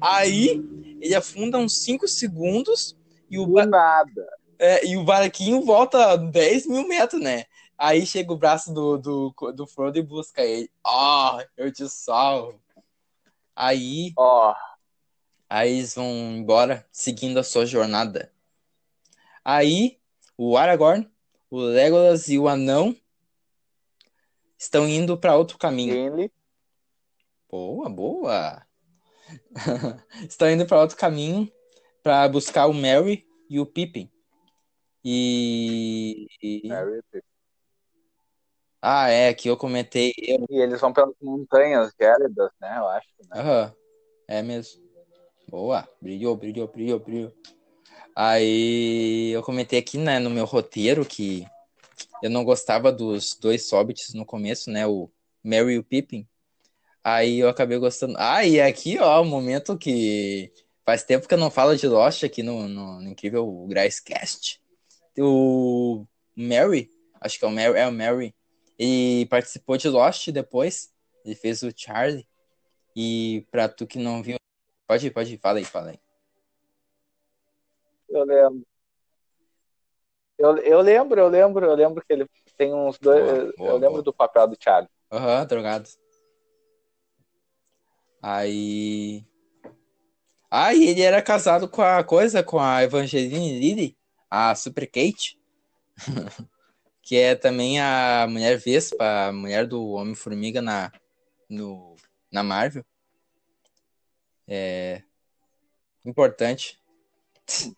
Aí 0.00 0.62
ele 1.00 1.14
afunda 1.14 1.58
uns 1.58 1.82
5 1.82 2.06
segundos 2.06 2.96
e 3.30 3.38
o, 3.38 3.46
nada. 3.46 4.26
é, 4.58 4.86
e 4.86 4.96
o 4.96 5.04
barquinho 5.04 5.62
volta 5.62 6.12
a 6.12 6.16
10 6.16 6.66
mil 6.66 6.86
metros, 6.86 7.20
né? 7.22 7.44
Aí 7.78 8.04
chega 8.04 8.32
o 8.32 8.36
braço 8.36 8.74
do, 8.74 8.98
do, 8.98 9.34
do 9.54 9.66
Frodo 9.66 9.96
e 9.96 10.02
busca 10.02 10.42
ele. 10.42 10.68
Ah, 10.84 11.46
eu 11.56 11.70
te 11.72 11.88
salvo. 11.88 12.60
Aí, 13.54 14.12
Ó, 14.16 14.52
aí 15.48 15.78
eles 15.78 15.94
vão 15.94 16.06
embora 16.06 16.84
seguindo 16.90 17.38
a 17.38 17.44
sua 17.44 17.64
jornada. 17.64 18.32
Aí 19.44 20.00
o 20.36 20.56
Aragorn, 20.56 21.08
o 21.48 21.58
Legolas 21.60 22.28
e 22.28 22.36
o 22.36 22.48
Anão 22.48 22.96
estão 24.58 24.88
indo 24.88 25.16
para 25.16 25.36
outro 25.36 25.56
caminho. 25.56 25.94
Gimli. 25.94 26.32
Boa, 27.48 27.88
boa. 27.88 28.66
Estão 30.28 30.50
indo 30.50 30.66
para 30.66 30.80
outro 30.80 30.96
caminho 30.96 31.50
para 32.02 32.28
buscar 32.28 32.66
o 32.66 32.74
Merry 32.74 33.26
e 33.48 33.60
o 33.60 33.66
Pippin. 33.66 34.10
E... 35.04 36.26
e- 36.42 36.68
Merry. 36.68 37.02
Ah, 38.80 39.08
é, 39.08 39.34
que 39.34 39.48
eu 39.48 39.56
comentei. 39.56 40.12
Eu... 40.16 40.46
E 40.48 40.60
eles 40.60 40.80
vão 40.80 40.92
pelas 40.92 41.14
montanhas 41.20 41.92
gélidas, 42.00 42.50
né? 42.60 42.78
Eu 42.78 42.88
acho. 42.88 43.08
Né? 43.20 43.40
Aham, 43.40 43.74
é 44.28 44.42
mesmo. 44.42 44.82
Boa, 45.48 45.88
brilhou, 46.00 46.36
brilhou, 46.36 46.68
brilhou, 46.68 46.98
brilhou. 46.98 47.32
Aí 48.14 49.30
eu 49.30 49.42
comentei 49.42 49.78
aqui, 49.78 49.96
né, 49.96 50.18
no 50.18 50.28
meu 50.28 50.44
roteiro 50.44 51.04
que 51.04 51.46
eu 52.22 52.28
não 52.28 52.44
gostava 52.44 52.92
dos 52.92 53.34
dois 53.40 53.70
hobbits 53.70 54.12
no 54.12 54.26
começo, 54.26 54.70
né, 54.70 54.86
o 54.86 55.10
Merry 55.42 55.74
e 55.74 55.78
o 55.78 55.84
Pippin. 55.84 56.26
Aí 57.02 57.38
eu 57.38 57.48
acabei 57.48 57.78
gostando. 57.78 58.14
Ah, 58.18 58.44
e 58.44 58.60
aqui, 58.60 58.98
ó, 58.98 59.22
o 59.22 59.24
momento 59.24 59.78
que 59.78 60.52
faz 60.84 61.04
tempo 61.04 61.26
que 61.28 61.34
eu 61.34 61.38
não 61.38 61.50
falo 61.50 61.76
de 61.76 61.86
Lost 61.86 62.24
aqui 62.24 62.42
no, 62.42 62.68
no, 62.68 63.00
no 63.00 63.08
incrível 63.08 63.66
Gracecast. 63.68 64.60
O 65.18 66.04
Mary, 66.36 66.90
acho 67.20 67.38
que 67.38 67.44
é 67.44 67.48
o 67.48 67.50
Mary, 67.50 67.78
é 67.78 67.86
o 67.86 67.92
Mary, 67.92 68.34
ele 68.78 69.26
participou 69.26 69.76
de 69.76 69.88
Lost 69.88 70.28
depois. 70.30 70.92
Ele 71.24 71.34
fez 71.34 71.62
o 71.62 71.70
Charlie. 71.74 72.26
E 72.94 73.46
pra 73.50 73.68
tu 73.68 73.86
que 73.86 73.98
não 73.98 74.22
viu, 74.22 74.36
pode 74.86 75.06
ir, 75.06 75.10
pode 75.10 75.34
ir, 75.34 75.38
fala 75.38 75.58
aí, 75.58 75.64
fala 75.64 75.90
aí. 75.90 76.00
Eu 78.08 78.24
lembro. 78.24 78.66
Eu, 80.38 80.56
eu 80.58 80.80
lembro, 80.80 81.20
eu 81.20 81.28
lembro, 81.28 81.66
eu 81.66 81.74
lembro 81.74 82.04
que 82.04 82.12
ele 82.12 82.26
tem 82.56 82.72
uns 82.72 82.98
dois. 82.98 83.24
Boa, 83.24 83.52
boa, 83.56 83.70
eu 83.70 83.74
lembro 83.74 83.90
boa. 83.94 84.02
do 84.02 84.12
papel 84.12 84.46
do 84.46 84.56
Charlie. 84.58 84.90
Aham, 85.12 85.46
drogado. 85.46 85.88
Aí. 88.22 89.24
Ah, 90.50 90.72
e 90.72 90.88
ele 90.88 91.02
era 91.02 91.20
casado 91.20 91.68
com 91.68 91.82
a 91.82 92.02
coisa, 92.02 92.42
com 92.42 92.58
a 92.58 92.82
Evangeline 92.82 93.58
Lilly, 93.58 93.98
a 94.30 94.54
Super 94.54 94.86
Kate. 94.86 95.38
que 97.02 97.16
é 97.16 97.34
também 97.34 97.80
a 97.80 98.26
mulher 98.28 98.58
Vespa, 98.58 99.28
a 99.28 99.32
mulher 99.32 99.66
do 99.66 99.88
Homem-Formiga 99.88 100.62
na, 100.62 100.92
no, 101.48 101.96
na 102.30 102.42
Marvel. 102.42 102.84
É. 104.46 105.02
Importante. 106.04 106.80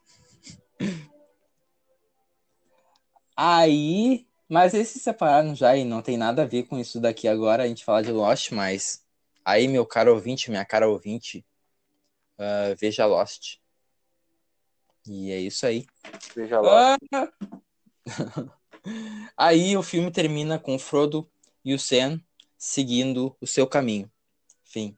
Aí. 3.37 4.27
Mas 4.49 4.75
eles 4.75 4.89
se 4.89 4.99
separaram 4.99 5.55
já 5.55 5.77
e 5.77 5.85
não 5.85 6.03
tem 6.03 6.17
nada 6.17 6.43
a 6.43 6.47
ver 6.47 6.65
com 6.65 6.77
isso 6.77 7.01
daqui 7.01 7.29
agora, 7.29 7.63
a 7.63 7.69
gente 7.69 7.85
falar 7.85 8.03
de 8.03 8.11
Lost, 8.11 8.51
mas. 8.51 9.07
Aí, 9.45 9.69
meu 9.69 9.87
caro 9.87 10.13
ouvinte, 10.13 10.51
minha 10.51 10.65
cara 10.65 10.89
ouvinte, 10.89 11.47
ah, 12.41 12.75
veja 12.79 13.05
Lost. 13.07 13.59
E 15.07 15.31
é 15.31 15.39
isso 15.39 15.67
aí. 15.67 15.87
Veja 16.35 16.61
lá. 16.61 16.97
Ah! 17.13 17.29
Aí 19.37 19.77
o 19.77 19.83
filme 19.83 20.11
termina 20.11 20.59
com 20.59 20.79
Frodo 20.79 21.31
e 21.65 21.75
o 21.75 21.79
Sam 21.79 22.21
seguindo 22.57 23.37
o 23.41 23.47
seu 23.47 23.67
caminho. 23.67 24.11
Fim. 24.65 24.97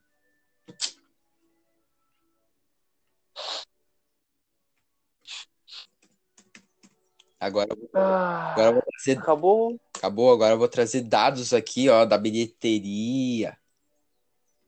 Agora, 7.39 7.75
ah, 7.93 8.51
agora 8.51 8.69
eu 8.69 8.73
vou 8.73 8.83
trazer. 8.83 9.17
Acabou. 9.17 9.81
Acabou, 9.97 10.31
agora 10.31 10.53
eu 10.53 10.57
vou 10.57 10.69
trazer 10.69 11.01
dados 11.01 11.53
aqui, 11.53 11.89
ó, 11.89 12.05
da 12.05 12.17
bilheteria. 12.17 13.57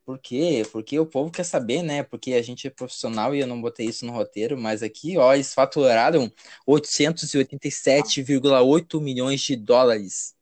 Por 0.05 0.19
quê? 0.19 0.63
Porque 0.71 0.99
o 0.99 1.05
povo 1.05 1.31
quer 1.31 1.43
saber, 1.43 1.81
né? 1.81 2.03
Porque 2.03 2.33
a 2.33 2.41
gente 2.41 2.67
é 2.67 2.69
profissional 2.69 3.33
e 3.33 3.39
eu 3.39 3.47
não 3.47 3.59
botei 3.59 3.87
isso 3.87 4.05
no 4.05 4.11
roteiro, 4.11 4.55
mas 4.55 4.83
aqui, 4.83 5.17
ó, 5.17 5.33
eles 5.33 5.51
faturaram 5.51 6.31
887,8 6.67 9.01
milhões 9.01 9.41
de 9.41 9.55
dólares. 9.55 10.35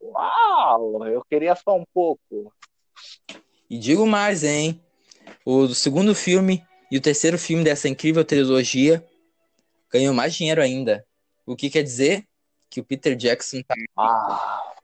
Uau, 0.00 1.06
eu 1.06 1.22
queria 1.28 1.54
só 1.54 1.76
um 1.76 1.84
pouco. 1.92 2.50
E 3.68 3.78
digo 3.78 4.06
mais, 4.06 4.42
hein? 4.42 4.82
O 5.44 5.68
segundo 5.74 6.14
filme 6.14 6.66
e 6.90 6.96
o 6.96 7.02
terceiro 7.02 7.38
filme 7.38 7.62
dessa 7.62 7.86
incrível 7.86 8.24
trilogia 8.24 9.06
ganhou 9.92 10.14
mais 10.14 10.34
dinheiro 10.34 10.62
ainda. 10.62 11.06
O 11.44 11.54
que 11.54 11.68
quer 11.68 11.82
dizer 11.82 12.26
que 12.70 12.80
o 12.80 12.84
Peter 12.84 13.14
Jackson 13.14 13.60
tá 13.62 13.74
Ah. 13.94 14.77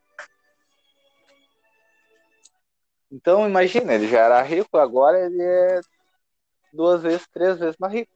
Então, 3.11 3.47
imagina, 3.47 3.95
ele 3.95 4.09
já 4.09 4.21
era 4.21 4.43
rico, 4.43 4.77
agora 4.77 5.25
ele 5.25 5.41
é 5.43 5.81
duas 6.73 7.03
vezes, 7.03 7.27
três 7.33 7.59
vezes 7.59 7.77
mais 7.79 7.93
rico. 7.93 8.11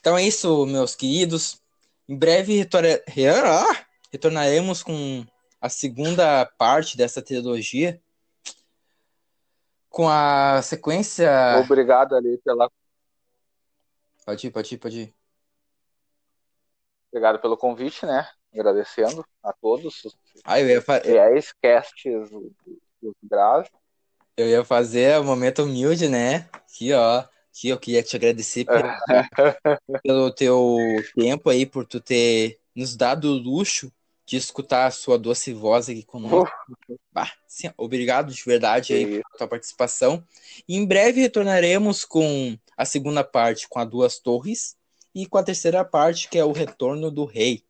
Então 0.00 0.18
é 0.18 0.22
isso, 0.22 0.66
meus 0.66 0.94
queridos. 0.94 1.62
Em 2.06 2.16
breve 2.16 2.56
retorna- 2.58 3.00
ah! 3.42 3.86
retornaremos 4.12 4.82
com 4.82 5.24
a 5.60 5.68
segunda 5.70 6.44
parte 6.44 6.96
dessa 6.96 7.22
trilogia. 7.22 8.00
Com 9.88 10.08
a 10.08 10.60
sequência. 10.60 11.30
Obrigado 11.64 12.14
ali 12.14 12.36
pela, 12.44 12.70
Pode 14.26 14.46
ir, 14.46 14.50
pode 14.50 14.74
ir, 14.74 14.78
pode 14.78 15.00
ir. 15.02 15.14
obrigado 17.10 17.38
pelo 17.40 17.56
convite, 17.56 18.04
né? 18.04 18.28
Agradecendo 18.52 19.24
a 19.42 19.52
todos. 19.52 20.02
Ah, 20.44 20.60
eu 20.60 20.68
ia, 20.68 20.82
fa- 20.82 21.02
E 21.04 21.16
é 21.16 21.36
esse 21.38 21.52
graves. 23.22 23.70
eu 24.36 24.48
ia 24.48 24.64
fazer 24.64 25.18
o 25.20 25.24
momento 25.24 25.62
humilde, 25.62 26.08
né? 26.08 26.48
Aqui, 26.52 26.92
ó. 26.92 27.24
Aqui 27.50 27.68
eu 27.68 27.78
queria 27.78 28.02
te 28.02 28.16
agradecer 28.16 28.64
pelo, 28.64 28.88
pelo 30.02 30.30
teu 30.32 30.76
tempo 31.14 31.48
aí, 31.48 31.64
por 31.64 31.86
tu 31.86 32.00
ter 32.00 32.58
nos 32.74 32.96
dado 32.96 33.30
o 33.30 33.38
luxo 33.38 33.92
de 34.26 34.36
escutar 34.36 34.86
a 34.86 34.90
sua 34.90 35.18
doce 35.18 35.52
voz 35.52 35.88
aqui 35.88 36.02
conosco. 36.02 36.50
Bah, 37.12 37.30
sim, 37.46 37.70
obrigado 37.76 38.32
de 38.32 38.42
verdade 38.42 38.94
aí 38.94 39.06
pela 39.06 39.22
tua 39.38 39.46
participação. 39.46 40.24
E 40.66 40.76
em 40.76 40.86
breve 40.86 41.20
retornaremos 41.20 42.04
com 42.04 42.58
a 42.76 42.84
segunda 42.84 43.22
parte, 43.22 43.68
com 43.68 43.78
a 43.78 43.84
Duas 43.84 44.18
Torres, 44.18 44.76
e 45.14 45.26
com 45.26 45.38
a 45.38 45.42
terceira 45.42 45.84
parte, 45.84 46.28
que 46.28 46.38
é 46.38 46.44
o 46.44 46.52
Retorno 46.52 47.10
do 47.10 47.24
Rei. 47.24 47.62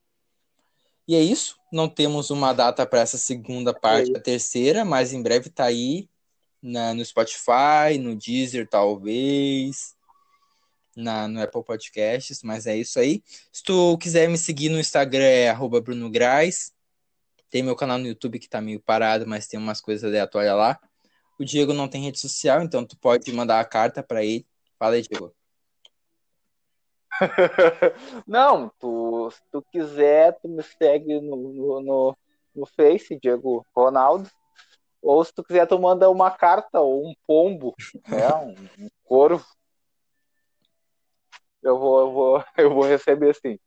E 1.06 1.14
é 1.14 1.20
isso. 1.20 1.56
Não 1.72 1.88
temos 1.88 2.30
uma 2.30 2.52
data 2.52 2.86
para 2.86 3.00
essa 3.00 3.18
segunda 3.18 3.74
parte, 3.74 4.08
isso. 4.08 4.16
a 4.16 4.20
terceira, 4.20 4.84
mas 4.84 5.12
em 5.12 5.22
breve 5.22 5.50
tá 5.50 5.64
aí 5.64 6.08
na, 6.62 6.94
no 6.94 7.04
Spotify, 7.04 7.98
no 8.00 8.16
Deezer, 8.16 8.66
talvez, 8.66 9.94
na, 10.96 11.28
no 11.28 11.42
Apple 11.42 11.62
Podcasts, 11.62 12.42
mas 12.42 12.66
é 12.66 12.76
isso 12.76 12.98
aí. 12.98 13.22
Se 13.52 13.62
tu 13.62 13.98
quiser 13.98 14.28
me 14.28 14.38
seguir 14.38 14.70
no 14.70 14.78
Instagram, 14.78 15.24
é 15.24 15.50
arroba 15.50 15.80
Bruno 15.80 16.10
Graz. 16.10 16.72
Tem 17.50 17.62
meu 17.62 17.76
canal 17.76 17.98
no 17.98 18.06
YouTube 18.06 18.38
que 18.38 18.48
tá 18.48 18.60
meio 18.60 18.80
parado, 18.80 19.26
mas 19.26 19.46
tem 19.46 19.60
umas 19.60 19.80
coisas 19.80 20.04
aleatórias 20.04 20.56
lá. 20.56 20.80
O 21.38 21.44
Diego 21.44 21.72
não 21.72 21.88
tem 21.88 22.04
rede 22.04 22.18
social, 22.18 22.62
então 22.62 22.84
tu 22.84 22.96
pode 22.96 23.30
mandar 23.32 23.60
a 23.60 23.64
carta 23.64 24.02
para 24.02 24.24
ele. 24.24 24.46
Fala 24.78 24.94
aí, 24.94 25.02
Diego. 25.02 25.34
Não, 28.26 28.70
tu, 28.78 29.30
se 29.30 29.40
tu 29.50 29.62
quiser, 29.62 30.38
tu 30.40 30.48
me 30.48 30.62
segue 30.62 31.20
no, 31.20 31.36
no, 31.36 31.80
no, 31.80 32.18
no 32.54 32.66
Face, 32.66 33.18
Diego 33.18 33.64
Ronaldo. 33.74 34.30
Ou 35.02 35.22
se 35.24 35.32
tu 35.32 35.44
quiser, 35.44 35.66
tu 35.66 35.78
manda 35.78 36.08
uma 36.08 36.30
carta 36.30 36.80
ou 36.80 37.06
um 37.06 37.14
pombo, 37.26 37.74
né? 38.08 38.34
Um, 38.36 38.84
um 38.84 38.88
corvo. 39.04 39.44
Eu 41.62 41.78
vou, 41.78 42.00
eu 42.00 42.12
vou, 42.12 42.44
eu 42.56 42.74
vou 42.74 42.84
receber 42.84 43.34
sim. 43.34 43.58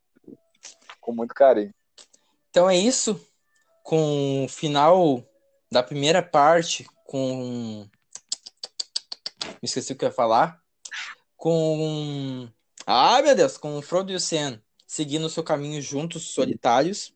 Com 0.99 1.13
muito 1.13 1.33
carinho. 1.33 1.73
Então 2.49 2.69
é 2.69 2.75
isso. 2.75 3.19
Com 3.83 4.45
o 4.45 4.49
final 4.49 5.23
da 5.71 5.83
primeira 5.83 6.21
parte, 6.21 6.85
com. 7.05 7.87
Me 9.45 9.63
esqueci 9.63 9.93
o 9.93 9.95
que 9.95 10.05
eu 10.05 10.09
ia 10.09 10.13
falar. 10.13 10.61
Com. 11.35 12.49
Ah, 12.87 13.21
meu 13.21 13.35
Deus! 13.35 13.57
Com 13.57 13.77
o 13.77 13.81
Frodo 13.81 14.11
e 14.11 14.15
o 14.15 14.19
Sam 14.19 14.59
seguindo 14.87 15.25
o 15.25 15.29
seu 15.29 15.43
caminho 15.43 15.81
juntos, 15.81 16.31
solitários. 16.31 17.13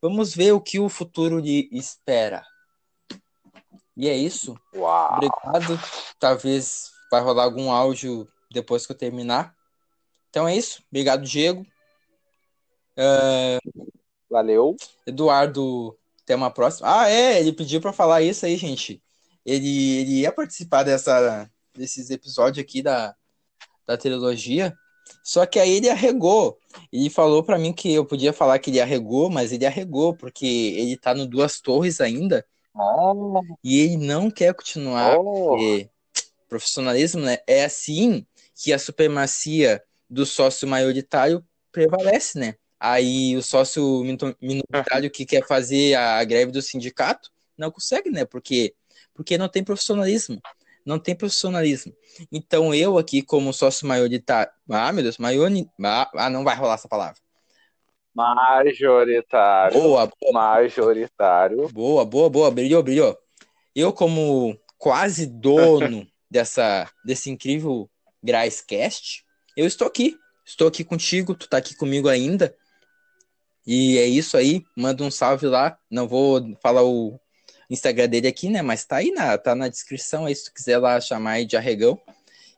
Vamos 0.00 0.34
ver 0.34 0.52
o 0.52 0.60
que 0.60 0.80
o 0.80 0.88
futuro 0.88 1.38
lhe 1.38 1.68
espera. 1.70 2.42
E 3.94 4.08
é 4.08 4.16
isso. 4.16 4.58
Uau! 4.74 5.16
Obrigado. 5.16 5.78
Talvez 6.18 6.90
vai 7.10 7.20
rolar 7.20 7.44
algum 7.44 7.70
áudio 7.70 8.26
depois 8.50 8.86
que 8.86 8.92
eu 8.92 8.96
terminar. 8.96 9.54
Então 10.30 10.48
é 10.48 10.56
isso. 10.56 10.82
Obrigado, 10.90 11.22
Diego. 11.22 11.66
Valeu. 14.30 14.76
Eduardo, 15.06 15.98
até 16.22 16.34
uma 16.34 16.50
próxima. 16.50 17.02
Ah, 17.02 17.10
é, 17.10 17.38
ele 17.38 17.52
pediu 17.52 17.80
pra 17.80 17.92
falar 17.92 18.22
isso 18.22 18.46
aí, 18.46 18.56
gente. 18.56 19.02
Ele, 19.44 19.98
ele 19.98 20.20
ia 20.20 20.32
participar 20.32 20.82
dessa, 20.82 21.50
desses 21.74 22.08
episódios 22.08 22.64
aqui 22.64 22.80
da, 22.80 23.14
da 23.86 23.98
trilogia, 23.98 24.74
só 25.22 25.46
que 25.46 25.58
aí 25.58 25.70
ele 25.72 25.88
arregou. 25.88 26.58
Ele 26.92 27.10
falou 27.10 27.42
pra 27.42 27.58
mim 27.58 27.72
que 27.72 27.92
eu 27.92 28.04
podia 28.04 28.32
falar 28.32 28.58
que 28.58 28.70
ele 28.70 28.80
arregou, 28.80 29.30
mas 29.30 29.52
ele 29.52 29.66
arregou, 29.66 30.14
porque 30.14 30.46
ele 30.46 30.96
tá 30.96 31.14
no 31.14 31.26
Duas 31.26 31.60
Torres 31.60 32.00
ainda, 32.00 32.44
Oh, 32.74 33.40
e 33.64 33.80
ele 33.80 33.96
não 33.96 34.30
quer 34.30 34.54
continuar, 34.54 35.18
oh. 35.18 35.50
porque 35.50 35.90
profissionalismo, 36.48 37.20
né? 37.22 37.38
É 37.46 37.64
assim 37.64 38.26
que 38.54 38.72
a 38.72 38.78
supremacia 38.78 39.82
do 40.08 40.24
sócio 40.24 40.68
maioritário 40.68 41.44
prevalece, 41.72 42.38
né? 42.38 42.54
Aí 42.78 43.36
o 43.36 43.42
sócio 43.42 44.02
mino- 44.02 44.36
minoritário 44.40 45.10
que 45.10 45.26
quer 45.26 45.46
fazer 45.46 45.94
a 45.94 46.22
greve 46.24 46.50
do 46.52 46.62
sindicato 46.62 47.30
não 47.56 47.70
consegue, 47.70 48.10
né? 48.10 48.24
Porque, 48.24 48.74
porque 49.14 49.36
não 49.36 49.48
tem 49.48 49.62
profissionalismo. 49.62 50.40
Não 50.90 50.98
tem 50.98 51.14
profissionalismo. 51.14 51.94
Então 52.32 52.74
eu 52.74 52.98
aqui, 52.98 53.22
como 53.22 53.52
sócio 53.52 53.86
maioritário. 53.86 54.50
Ah, 54.68 54.90
meu 54.92 55.04
Deus, 55.04 55.18
maiori... 55.18 55.70
ah, 55.80 56.28
não 56.28 56.42
vai 56.42 56.56
rolar 56.56 56.74
essa 56.74 56.88
palavra. 56.88 57.14
Majoritário. 58.12 59.80
Boa, 59.80 60.10
Majoritário. 60.32 61.68
Boa, 61.68 62.04
boa, 62.04 62.28
boa, 62.28 62.50
brilhou, 62.50 62.82
brilhou. 62.82 63.16
Eu, 63.72 63.92
como 63.92 64.58
quase 64.76 65.26
dono 65.26 66.04
dessa, 66.28 66.90
desse 67.04 67.30
incrível 67.30 67.88
Graiscast, 68.20 69.24
eu 69.56 69.68
estou 69.68 69.86
aqui. 69.86 70.16
Estou 70.44 70.66
aqui 70.66 70.82
contigo, 70.82 71.36
tu 71.36 71.48
tá 71.48 71.58
aqui 71.58 71.76
comigo 71.76 72.08
ainda. 72.08 72.52
E 73.64 73.96
é 73.96 74.06
isso 74.06 74.36
aí, 74.36 74.64
manda 74.76 75.04
um 75.04 75.10
salve 75.10 75.46
lá. 75.46 75.78
Não 75.88 76.08
vou 76.08 76.42
falar 76.60 76.82
o 76.82 77.20
Instagram 77.70 78.08
dele 78.08 78.28
aqui, 78.28 78.50
né? 78.50 78.60
Mas 78.60 78.84
tá 78.84 78.96
aí, 78.96 79.12
na, 79.12 79.38
tá 79.38 79.54
na 79.54 79.68
descrição 79.68 80.26
aí, 80.26 80.34
se 80.34 80.46
tu 80.46 80.52
quiser 80.52 80.78
lá 80.78 81.00
chamar 81.00 81.32
aí 81.32 81.46
de 81.46 81.56
arregão. 81.56 81.98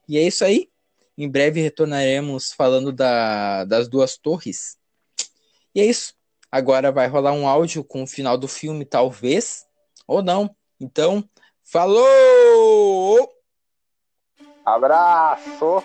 E 0.08 0.16
é 0.18 0.22
isso 0.22 0.44
aí. 0.44 0.70
Em 1.16 1.28
breve 1.28 1.60
retornaremos 1.60 2.52
falando 2.52 2.90
da, 2.90 3.64
das 3.64 3.88
duas 3.88 4.16
torres. 4.16 4.78
E 5.74 5.80
é 5.80 5.84
isso. 5.84 6.14
Agora 6.50 6.90
vai 6.90 7.06
rolar 7.06 7.32
um 7.32 7.46
áudio 7.46 7.84
com 7.84 8.02
o 8.02 8.06
final 8.06 8.36
do 8.36 8.48
filme, 8.48 8.84
talvez, 8.84 9.66
ou 10.06 10.22
não. 10.22 10.54
Então, 10.80 11.26
falou! 11.62 13.30
Abraço. 14.64 15.82